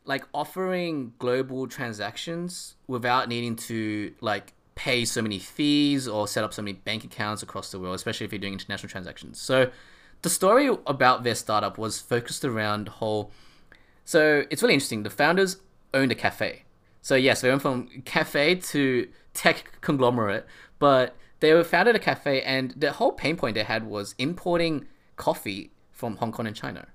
like 0.06 0.24
offering 0.34 1.14
global 1.20 1.68
transactions 1.68 2.76
without 2.88 3.28
needing 3.28 3.56
to 3.56 4.14
like 4.22 4.54
pay 4.76 5.06
so 5.06 5.22
many 5.22 5.40
fees 5.40 6.08
or 6.08 6.28
set 6.28 6.44
up 6.44 6.54
so 6.54 6.62
many 6.62 6.74
bank 6.74 7.04
accounts 7.04 7.42
across 7.42 7.72
the 7.72 7.80
world, 7.80 7.96
especially 7.96 8.26
if 8.26 8.32
you're 8.32 8.40
doing 8.40 8.54
international 8.54 8.90
transactions. 8.90 9.40
So 9.40 9.72
the 10.22 10.30
story 10.30 10.70
about 10.86 11.24
their 11.24 11.36
startup 11.36 11.78
was 11.78 12.00
focused 12.00 12.44
around 12.44 12.90
whole. 12.90 13.32
So 14.04 14.44
it's 14.50 14.62
really 14.62 14.74
interesting. 14.74 15.04
The 15.04 15.10
founders 15.10 15.58
owned 15.94 16.12
a 16.12 16.16
cafe. 16.16 16.64
So 17.02 17.16
yes, 17.16 17.42
they 17.42 17.50
went 17.50 17.62
from 17.62 17.88
cafe 18.06 18.56
to 18.56 19.08
tech 19.34 19.80
conglomerate, 19.82 20.46
but 20.80 21.16
they 21.40 21.54
were 21.54 21.64
founded 21.64 21.96
a 21.96 22.00
cafe, 22.00 22.42
and 22.42 22.72
the 22.72 22.94
whole 22.94 23.12
pain 23.12 23.36
point 23.36 23.56
they 23.56 23.64
had 23.64 23.86
was 23.86 24.16
importing 24.18 24.88
coffee 25.16 25.72
from 25.92 26.18
Hong 26.18 26.32
Kong 26.32 26.48
and 26.48 26.56
China. 26.56 26.88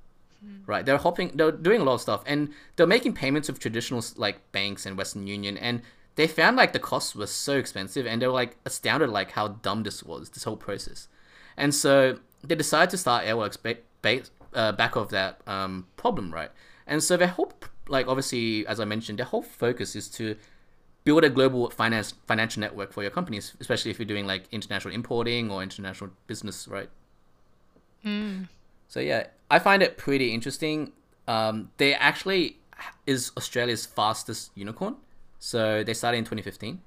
Hmm. 0.43 0.64
Right, 0.66 0.85
they're 0.85 0.99
hopping, 0.99 1.33
they're 1.35 1.53
doing 1.53 1.81
a 1.81 1.85
lot 1.85 1.95
of 1.95 2.01
stuff, 2.01 2.23
and 2.27 2.53
they're 2.77 2.87
making 2.87 3.12
payments 3.12 3.49
with 3.49 3.61
traditional 3.61 4.03
like 4.16 4.51
banks 4.53 4.87
and 4.87 4.97
Western 4.97 5.27
Union, 5.27 5.57
and 5.59 5.83
they 6.21 6.27
found 6.27 6.55
like 6.55 6.75
the 6.75 6.79
costs 6.79 7.15
were 7.15 7.27
so 7.27 7.57
expensive, 7.57 8.07
and 8.07 8.21
they 8.21 8.27
were 8.27 8.35
like 8.35 8.59
astounded 8.67 9.09
like 9.09 9.31
how 9.31 9.49
dumb 9.49 9.85
this 9.85 10.03
was, 10.03 10.29
this 10.29 10.45
whole 10.45 10.57
process. 10.57 11.09
And 11.57 11.75
so 11.75 12.19
they 12.45 12.55
decided 12.55 12.91
to 12.91 12.99
start 12.99 13.25
Airwallex 13.25 13.57
ba- 13.63 13.79
ba- 14.03 14.29
uh, 14.53 14.73
back 14.73 14.97
of 14.97 15.09
that 15.09 15.41
um, 15.47 15.87
problem, 15.97 16.31
right? 16.31 16.51
And 16.87 17.03
so 17.03 17.17
their 17.17 17.29
whole, 17.29 17.55
like 17.89 18.07
obviously, 18.07 18.67
as 18.67 18.81
I 18.81 18.85
mentioned, 18.85 19.19
their 19.19 19.25
whole 19.25 19.41
focus 19.41 19.97
is 19.97 20.09
to 20.11 20.37
build 21.05 21.25
a 21.25 21.31
global 21.31 21.71
finance 21.71 22.13
financial 22.27 22.61
network 22.61 22.93
for 22.93 23.01
your 23.01 23.11
companies, 23.11 23.55
especially 23.59 23.91
if 23.91 23.99
you're 23.99 24.05
doing 24.05 24.27
like 24.27 24.45
international 24.53 24.93
importing 24.93 25.51
or 25.51 25.63
international 25.63 26.11
business, 26.27 26.69
right? 26.69 26.91
So 28.89 29.01
yeah, 29.01 29.29
I 29.51 29.59
find 29.59 29.83
it 29.83 29.97
pretty 29.97 30.35
interesting. 30.35 30.93
Um, 31.27 31.71
they 31.79 31.95
actually 31.95 32.59
is 33.07 33.33
Australia's 33.39 33.87
fastest 33.87 34.51
unicorn. 34.55 34.97
So 35.40 35.85
they 35.85 35.94
started 35.94 36.18
in 36.18 36.24
2015. 36.26 36.83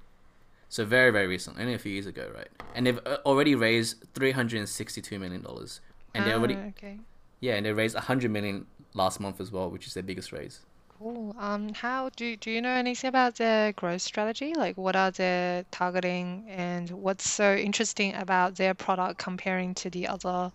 So 0.70 0.86
very 0.86 1.12
very 1.12 1.28
recent, 1.28 1.60
only 1.60 1.74
a 1.76 1.80
few 1.80 1.92
years 1.94 2.08
ago, 2.08 2.32
right? 2.36 2.50
And 2.76 2.88
they've 2.88 3.00
uh, 3.06 3.18
already 3.26 3.56
raised 3.56 4.06
362 4.16 5.20
million 5.20 5.42
dollars, 5.44 5.82
and 6.16 6.26
they 6.26 6.34
already 6.34 6.60
Ah, 6.60 6.68
okay. 6.70 7.00
yeah, 7.42 7.56
and 7.56 7.66
they 7.66 7.74
raised 7.74 7.96
100 7.96 8.32
million 8.32 8.68
last 8.94 9.20
month 9.20 9.42
as 9.42 9.52
well, 9.52 9.70
which 9.72 9.88
is 9.88 9.96
their 9.96 10.04
biggest 10.04 10.32
raise. 10.34 10.62
Cool. 11.00 11.36
Um, 11.40 11.74
how 11.74 12.10
do 12.16 12.38
do 12.38 12.50
you 12.52 12.62
know 12.62 12.72
anything 12.72 13.10
about 13.10 13.36
their 13.36 13.74
growth 13.74 14.02
strategy? 14.02 14.54
Like, 14.56 14.78
what 14.78 14.96
are 14.96 15.12
they 15.12 15.66
targeting, 15.72 16.46
and 16.50 16.90
what's 16.92 17.30
so 17.30 17.56
interesting 17.56 18.16
about 18.16 18.56
their 18.56 18.74
product 18.74 19.20
comparing 19.20 19.76
to 19.76 19.90
the 19.90 20.08
other, 20.08 20.52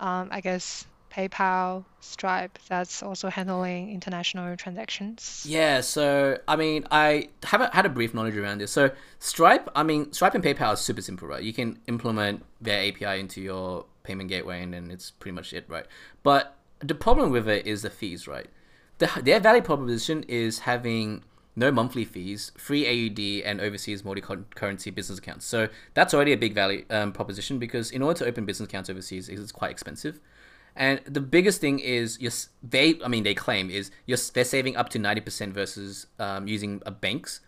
um, 0.00 0.28
I 0.32 0.40
guess, 0.40 0.86
PayPal, 1.10 1.84
Stripe, 2.00 2.58
that's 2.68 3.02
also 3.02 3.28
handling 3.28 3.90
international 3.92 4.56
transactions? 4.56 5.44
Yeah, 5.48 5.80
so 5.80 6.38
I 6.46 6.56
mean, 6.56 6.86
I 6.90 7.28
haven't 7.42 7.74
had 7.74 7.86
a 7.86 7.88
brief 7.88 8.14
knowledge 8.14 8.36
around 8.36 8.58
this. 8.58 8.72
So 8.72 8.90
Stripe, 9.18 9.68
I 9.74 9.82
mean, 9.82 10.12
Stripe 10.12 10.34
and 10.34 10.44
PayPal 10.44 10.74
is 10.74 10.80
super 10.80 11.02
simple, 11.02 11.28
right? 11.28 11.42
You 11.42 11.52
can 11.52 11.78
implement 11.86 12.44
their 12.60 12.88
API 12.88 13.20
into 13.20 13.40
your 13.40 13.86
payment 14.02 14.28
gateway, 14.28 14.62
and 14.62 14.72
then 14.72 14.90
it's 14.90 15.10
pretty 15.10 15.34
much 15.34 15.52
it, 15.52 15.64
right? 15.68 15.86
But 16.22 16.56
the 16.80 16.94
problem 16.94 17.30
with 17.30 17.48
it 17.48 17.66
is 17.66 17.82
the 17.82 17.90
fees, 17.90 18.26
right? 18.28 18.46
The, 18.98 19.10
their 19.22 19.40
value 19.40 19.62
proposition 19.62 20.24
is 20.28 20.60
having 20.60 21.22
no 21.58 21.72
monthly 21.72 22.04
fees, 22.04 22.52
free 22.56 22.86
AUD, 22.86 23.44
and 23.44 23.60
overseas 23.60 24.04
multi-currency 24.04 24.90
business 24.90 25.18
accounts. 25.18 25.44
So 25.44 25.68
that's 25.94 26.14
already 26.14 26.32
a 26.32 26.36
big 26.36 26.54
value 26.54 26.84
um, 26.88 27.12
proposition 27.12 27.58
because 27.58 27.90
in 27.90 28.00
order 28.00 28.20
to 28.20 28.26
open 28.26 28.46
business 28.46 28.68
accounts 28.68 28.88
overseas, 28.88 29.28
it's 29.28 29.50
quite 29.50 29.72
expensive. 29.72 30.20
And 30.78 31.00
the 31.04 31.20
biggest 31.20 31.60
thing 31.60 31.80
is 31.80 32.18
they, 32.62 32.98
I 33.04 33.08
mean, 33.08 33.24
they 33.24 33.34
claim 33.34 33.68
is 33.68 33.90
you're, 34.06 34.18
they're 34.32 34.44
saving 34.44 34.76
up 34.76 34.88
to 34.90 34.98
90% 34.98 35.52
versus 35.52 36.06
um, 36.20 36.46
using 36.46 36.80
a 36.86 36.92
bank's 36.92 37.40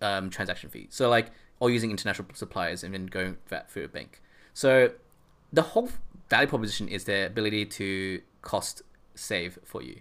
um, 0.00 0.30
transaction 0.30 0.70
fee. 0.70 0.88
So 0.90 1.10
like, 1.10 1.30
or 1.60 1.70
using 1.70 1.90
international 1.90 2.28
suppliers 2.34 2.82
and 2.82 2.94
then 2.94 3.06
going 3.06 3.36
through 3.68 3.84
a 3.84 3.88
bank. 3.88 4.22
So 4.54 4.90
the 5.52 5.62
whole 5.62 5.90
value 6.30 6.48
proposition 6.48 6.88
is 6.88 7.04
their 7.04 7.26
ability 7.26 7.66
to 7.66 8.22
cost 8.40 8.82
save 9.14 9.58
for 9.62 9.82
you. 9.82 10.00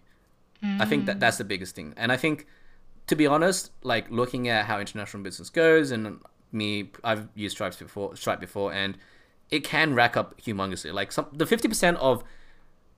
I 0.80 0.86
think 0.86 1.06
that 1.06 1.20
that's 1.20 1.38
the 1.38 1.44
biggest 1.44 1.76
thing. 1.76 1.94
And 1.96 2.12
I 2.12 2.18
think, 2.18 2.48
to 3.06 3.16
be 3.16 3.28
honest, 3.28 3.72
like 3.84 4.10
looking 4.10 4.48
at 4.48 4.66
how 4.66 4.80
international 4.80 5.22
business 5.22 5.52
goes, 5.52 5.92
and 5.92 6.20
me, 6.52 6.90
I've 7.04 7.28
used 7.36 7.56
Stripe 7.56 7.78
before, 7.78 8.16
Stripe 8.16 8.40
before, 8.40 8.74
and 8.74 8.98
it 9.52 9.64
can 9.64 9.94
rack 9.94 10.18
up 10.18 10.42
humongously. 10.42 10.92
Like 10.92 11.12
some 11.12 11.28
the 11.32 11.46
fifty 11.46 11.68
percent 11.68 11.98
of 11.98 12.24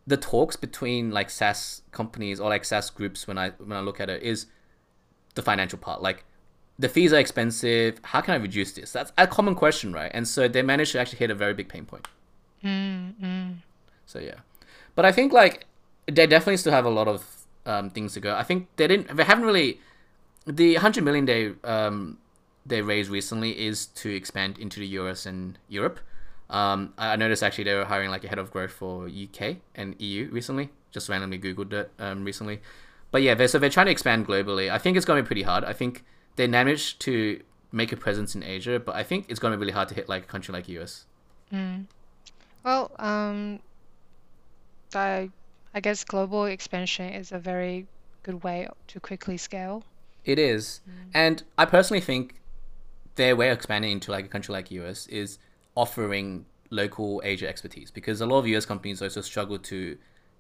the 0.08 0.17
talks 0.17 0.56
between 0.56 1.12
like 1.12 1.30
SaaS 1.30 1.82
companies 1.91 2.39
or 2.39 2.50
like 2.50 2.63
SaaS 2.63 2.89
groups 2.89 3.28
when 3.28 3.38
I 3.38 3.50
when 3.50 3.74
I 3.74 3.82
look 3.82 4.00
at 4.00 4.10
it 4.10 4.24
is 4.24 4.48
the 5.36 5.41
financial 5.41 5.78
part. 5.78 6.02
Like 6.02 6.24
the 6.80 6.88
fees 6.88 7.12
are 7.12 7.20
expensive. 7.20 8.00
How 8.04 8.22
can 8.22 8.34
I 8.34 8.38
reduce 8.38 8.72
this? 8.72 8.93
That's 8.93 9.12
a 9.17 9.28
common 9.28 9.54
question, 9.54 9.91
right? 9.91 10.10
And 10.13 10.26
so 10.26 10.48
they 10.48 10.62
managed 10.62 10.93
to 10.93 11.00
actually 11.00 11.20
hit 11.20 11.30
a 11.30 11.36
very 11.36 11.54
big 11.54 11.67
pain 11.67 11.86
point. 11.86 12.08
Hmm. 12.62 13.52
So 14.06 14.20
yeah, 14.20 14.39
but 14.96 15.06
I 15.06 15.12
think 15.12 15.34
like 15.34 15.65
they 16.06 16.26
definitely 16.26 16.58
still 16.58 16.72
have 16.72 16.86
a 16.86 16.89
lot 16.89 17.10
of 17.10 17.46
um, 17.65 17.89
things 17.89 18.13
to 18.13 18.22
go. 18.22 18.34
I 18.34 18.43
think 18.43 18.70
they 18.78 18.88
didn't. 18.88 19.15
They 19.15 19.26
haven't 19.26 19.46
really. 19.46 19.82
The 20.46 20.76
hundred 20.76 21.04
million 21.04 21.26
they 21.26 21.52
um, 21.65 22.17
they 22.65 22.82
raised 22.82 23.10
recently 23.10 23.67
is 23.67 23.88
to 23.88 24.10
expand 24.10 24.58
into 24.58 24.80
the 24.80 24.88
US 25.00 25.26
and 25.26 25.60
Europe. 25.67 26.00
Um, 26.49 26.93
I 26.97 27.15
noticed 27.17 27.43
actually 27.43 27.65
they 27.65 27.73
were 27.73 27.86
hiring 27.86 28.10
like 28.10 28.23
a 28.23 28.27
head 28.27 28.39
of 28.39 28.51
growth 28.51 28.71
for 28.71 29.07
UK 29.07 29.57
and 29.75 29.99
EU 29.99 30.29
recently. 30.31 30.69
Just 30.91 31.10
randomly 31.10 31.38
googled 31.38 31.73
it 31.73 31.91
um, 31.99 32.23
recently, 32.23 32.62
but 33.12 33.21
yeah, 33.21 33.33
they're, 33.33 33.47
so 33.47 33.60
they're 33.60 33.69
trying 33.69 33.88
to 33.88 33.91
expand 33.91 34.27
globally. 34.27 34.71
I 34.71 34.77
think 34.77 34.95
it's 34.95 35.05
going 35.05 35.17
to 35.17 35.23
be 35.23 35.27
pretty 35.27 35.43
hard. 35.43 35.63
I 35.63 35.73
think 35.73 36.03
they 36.38 36.47
managed 36.47 37.01
to 37.01 37.41
make 37.71 37.91
a 37.91 37.97
presence 37.97 38.36
in 38.36 38.43
Asia, 38.43 38.79
but 38.79 38.95
I 38.95 39.03
think 39.03 39.25
it's 39.27 39.39
going 39.39 39.51
to 39.51 39.57
be 39.57 39.62
really 39.62 39.73
hard 39.73 39.89
to 39.89 39.95
hit 39.95 40.07
like 40.07 40.23
a 40.23 40.27
country 40.27 40.53
like 40.53 40.69
US. 40.69 41.05
Well, 42.63 42.91
um, 42.99 43.60
I 44.93 45.29
I 45.73 45.79
guess 45.79 46.03
global 46.03 46.45
expansion 46.45 47.13
is 47.13 47.31
a 47.31 47.39
very 47.39 47.88
good 48.23 48.43
way 48.43 48.67
to 48.88 48.99
quickly 48.99 49.38
scale. 49.38 49.83
It 50.25 50.39
is. 50.39 50.81
And 51.13 51.43
I 51.57 51.65
personally 51.65 52.01
think 52.01 52.41
their 53.15 53.36
way 53.36 53.49
of 53.49 53.57
expanding 53.57 53.91
into 53.91 54.12
like 54.12 54.25
a 54.25 54.27
country 54.27 54.53
like 54.53 54.71
US 54.71 55.07
is 55.07 55.39
offering 55.78 56.46
local 56.70 57.22
Asia 57.24 57.48
expertise 57.48 57.92
because 57.92 58.20
a 58.20 58.26
lot 58.26 58.40
of 58.40 58.48
US 58.48 58.66
companies 58.66 59.02
also 59.02 59.22
struggle 59.22 59.60
to 59.60 59.98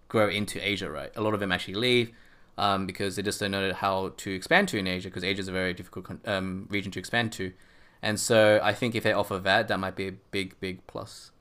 grow 0.09 0.27
into 0.27 0.59
Asia, 0.65 0.89
right? 0.89 1.11
A 1.15 1.21
lot 1.21 1.33
of 1.33 1.39
them 1.39 1.51
actually 1.51 1.75
leave 1.75 2.11
um, 2.57 2.85
because 2.85 3.15
they 3.15 3.21
just 3.21 3.39
don't 3.39 3.51
know 3.51 3.71
how 3.71 4.13
to 4.17 4.31
expand 4.33 4.67
to 4.69 4.77
in 4.77 4.87
Asia 4.87 5.09
because 5.09 5.23
Asia 5.23 5.39
is 5.39 5.47
a 5.47 5.51
very 5.51 5.73
difficult 5.73 6.07
um, 6.25 6.67
region 6.69 6.91
to 6.91 6.99
expand 6.99 7.31
to. 7.33 7.53
And 8.01 8.19
so 8.19 8.59
I 8.63 8.73
think 8.73 8.95
if 8.95 9.03
they 9.03 9.13
offer 9.13 9.37
that, 9.37 9.67
that 9.67 9.79
might 9.79 9.95
be 9.95 10.07
a 10.07 10.11
big, 10.11 10.59
big 10.59 10.85
plus. 10.87 11.31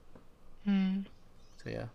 So 1.64 1.70
yeah. 1.70 1.86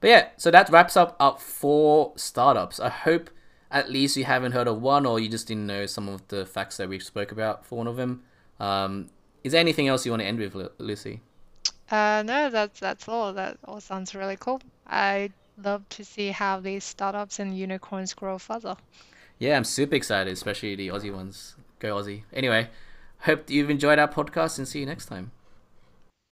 But 0.00 0.10
yeah, 0.10 0.28
so 0.36 0.50
that 0.50 0.68
wraps 0.68 0.96
up 0.96 1.16
up 1.18 1.40
four 1.40 2.12
startups. 2.16 2.78
I 2.78 2.90
hope 2.90 3.30
at 3.70 3.90
least 3.90 4.16
you 4.16 4.24
haven't 4.24 4.52
heard 4.52 4.68
of 4.68 4.80
one 4.80 5.06
or 5.06 5.18
you 5.18 5.28
just 5.28 5.48
didn't 5.48 5.66
know 5.66 5.86
some 5.86 6.08
of 6.08 6.26
the 6.28 6.46
facts 6.46 6.76
that 6.76 6.88
we 6.88 6.98
spoke 6.98 7.32
about 7.32 7.64
for 7.64 7.78
one 7.78 7.86
of 7.86 7.96
them. 7.96 8.22
Um, 8.60 9.08
is 9.42 9.52
there 9.52 9.60
anything 9.60 9.88
else 9.88 10.04
you 10.04 10.12
want 10.12 10.22
to 10.22 10.26
end 10.26 10.38
with, 10.38 10.54
Lu- 10.54 10.70
Lucy? 10.78 11.22
Uh, 11.90 12.22
no, 12.26 12.50
that's 12.50 12.80
that's 12.80 13.08
all. 13.08 13.32
That 13.32 13.58
all 13.64 13.80
sounds 13.80 14.14
really 14.14 14.36
cool. 14.36 14.60
I 14.86 15.30
love 15.62 15.88
to 15.90 16.04
see 16.04 16.28
how 16.28 16.60
these 16.60 16.84
startups 16.84 17.38
and 17.38 17.56
unicorns 17.56 18.14
grow 18.14 18.38
further. 18.38 18.76
Yeah, 19.38 19.56
I'm 19.56 19.64
super 19.64 19.94
excited, 19.94 20.32
especially 20.32 20.74
the 20.74 20.88
Aussie 20.88 21.14
ones. 21.14 21.56
Go 21.78 21.94
Aussie. 21.96 22.22
Anyway, 22.32 22.68
hope 23.20 23.50
you've 23.50 23.70
enjoyed 23.70 23.98
our 23.98 24.08
podcast 24.08 24.58
and 24.58 24.66
see 24.66 24.80
you 24.80 24.86
next 24.86 25.06
time. 25.06 25.30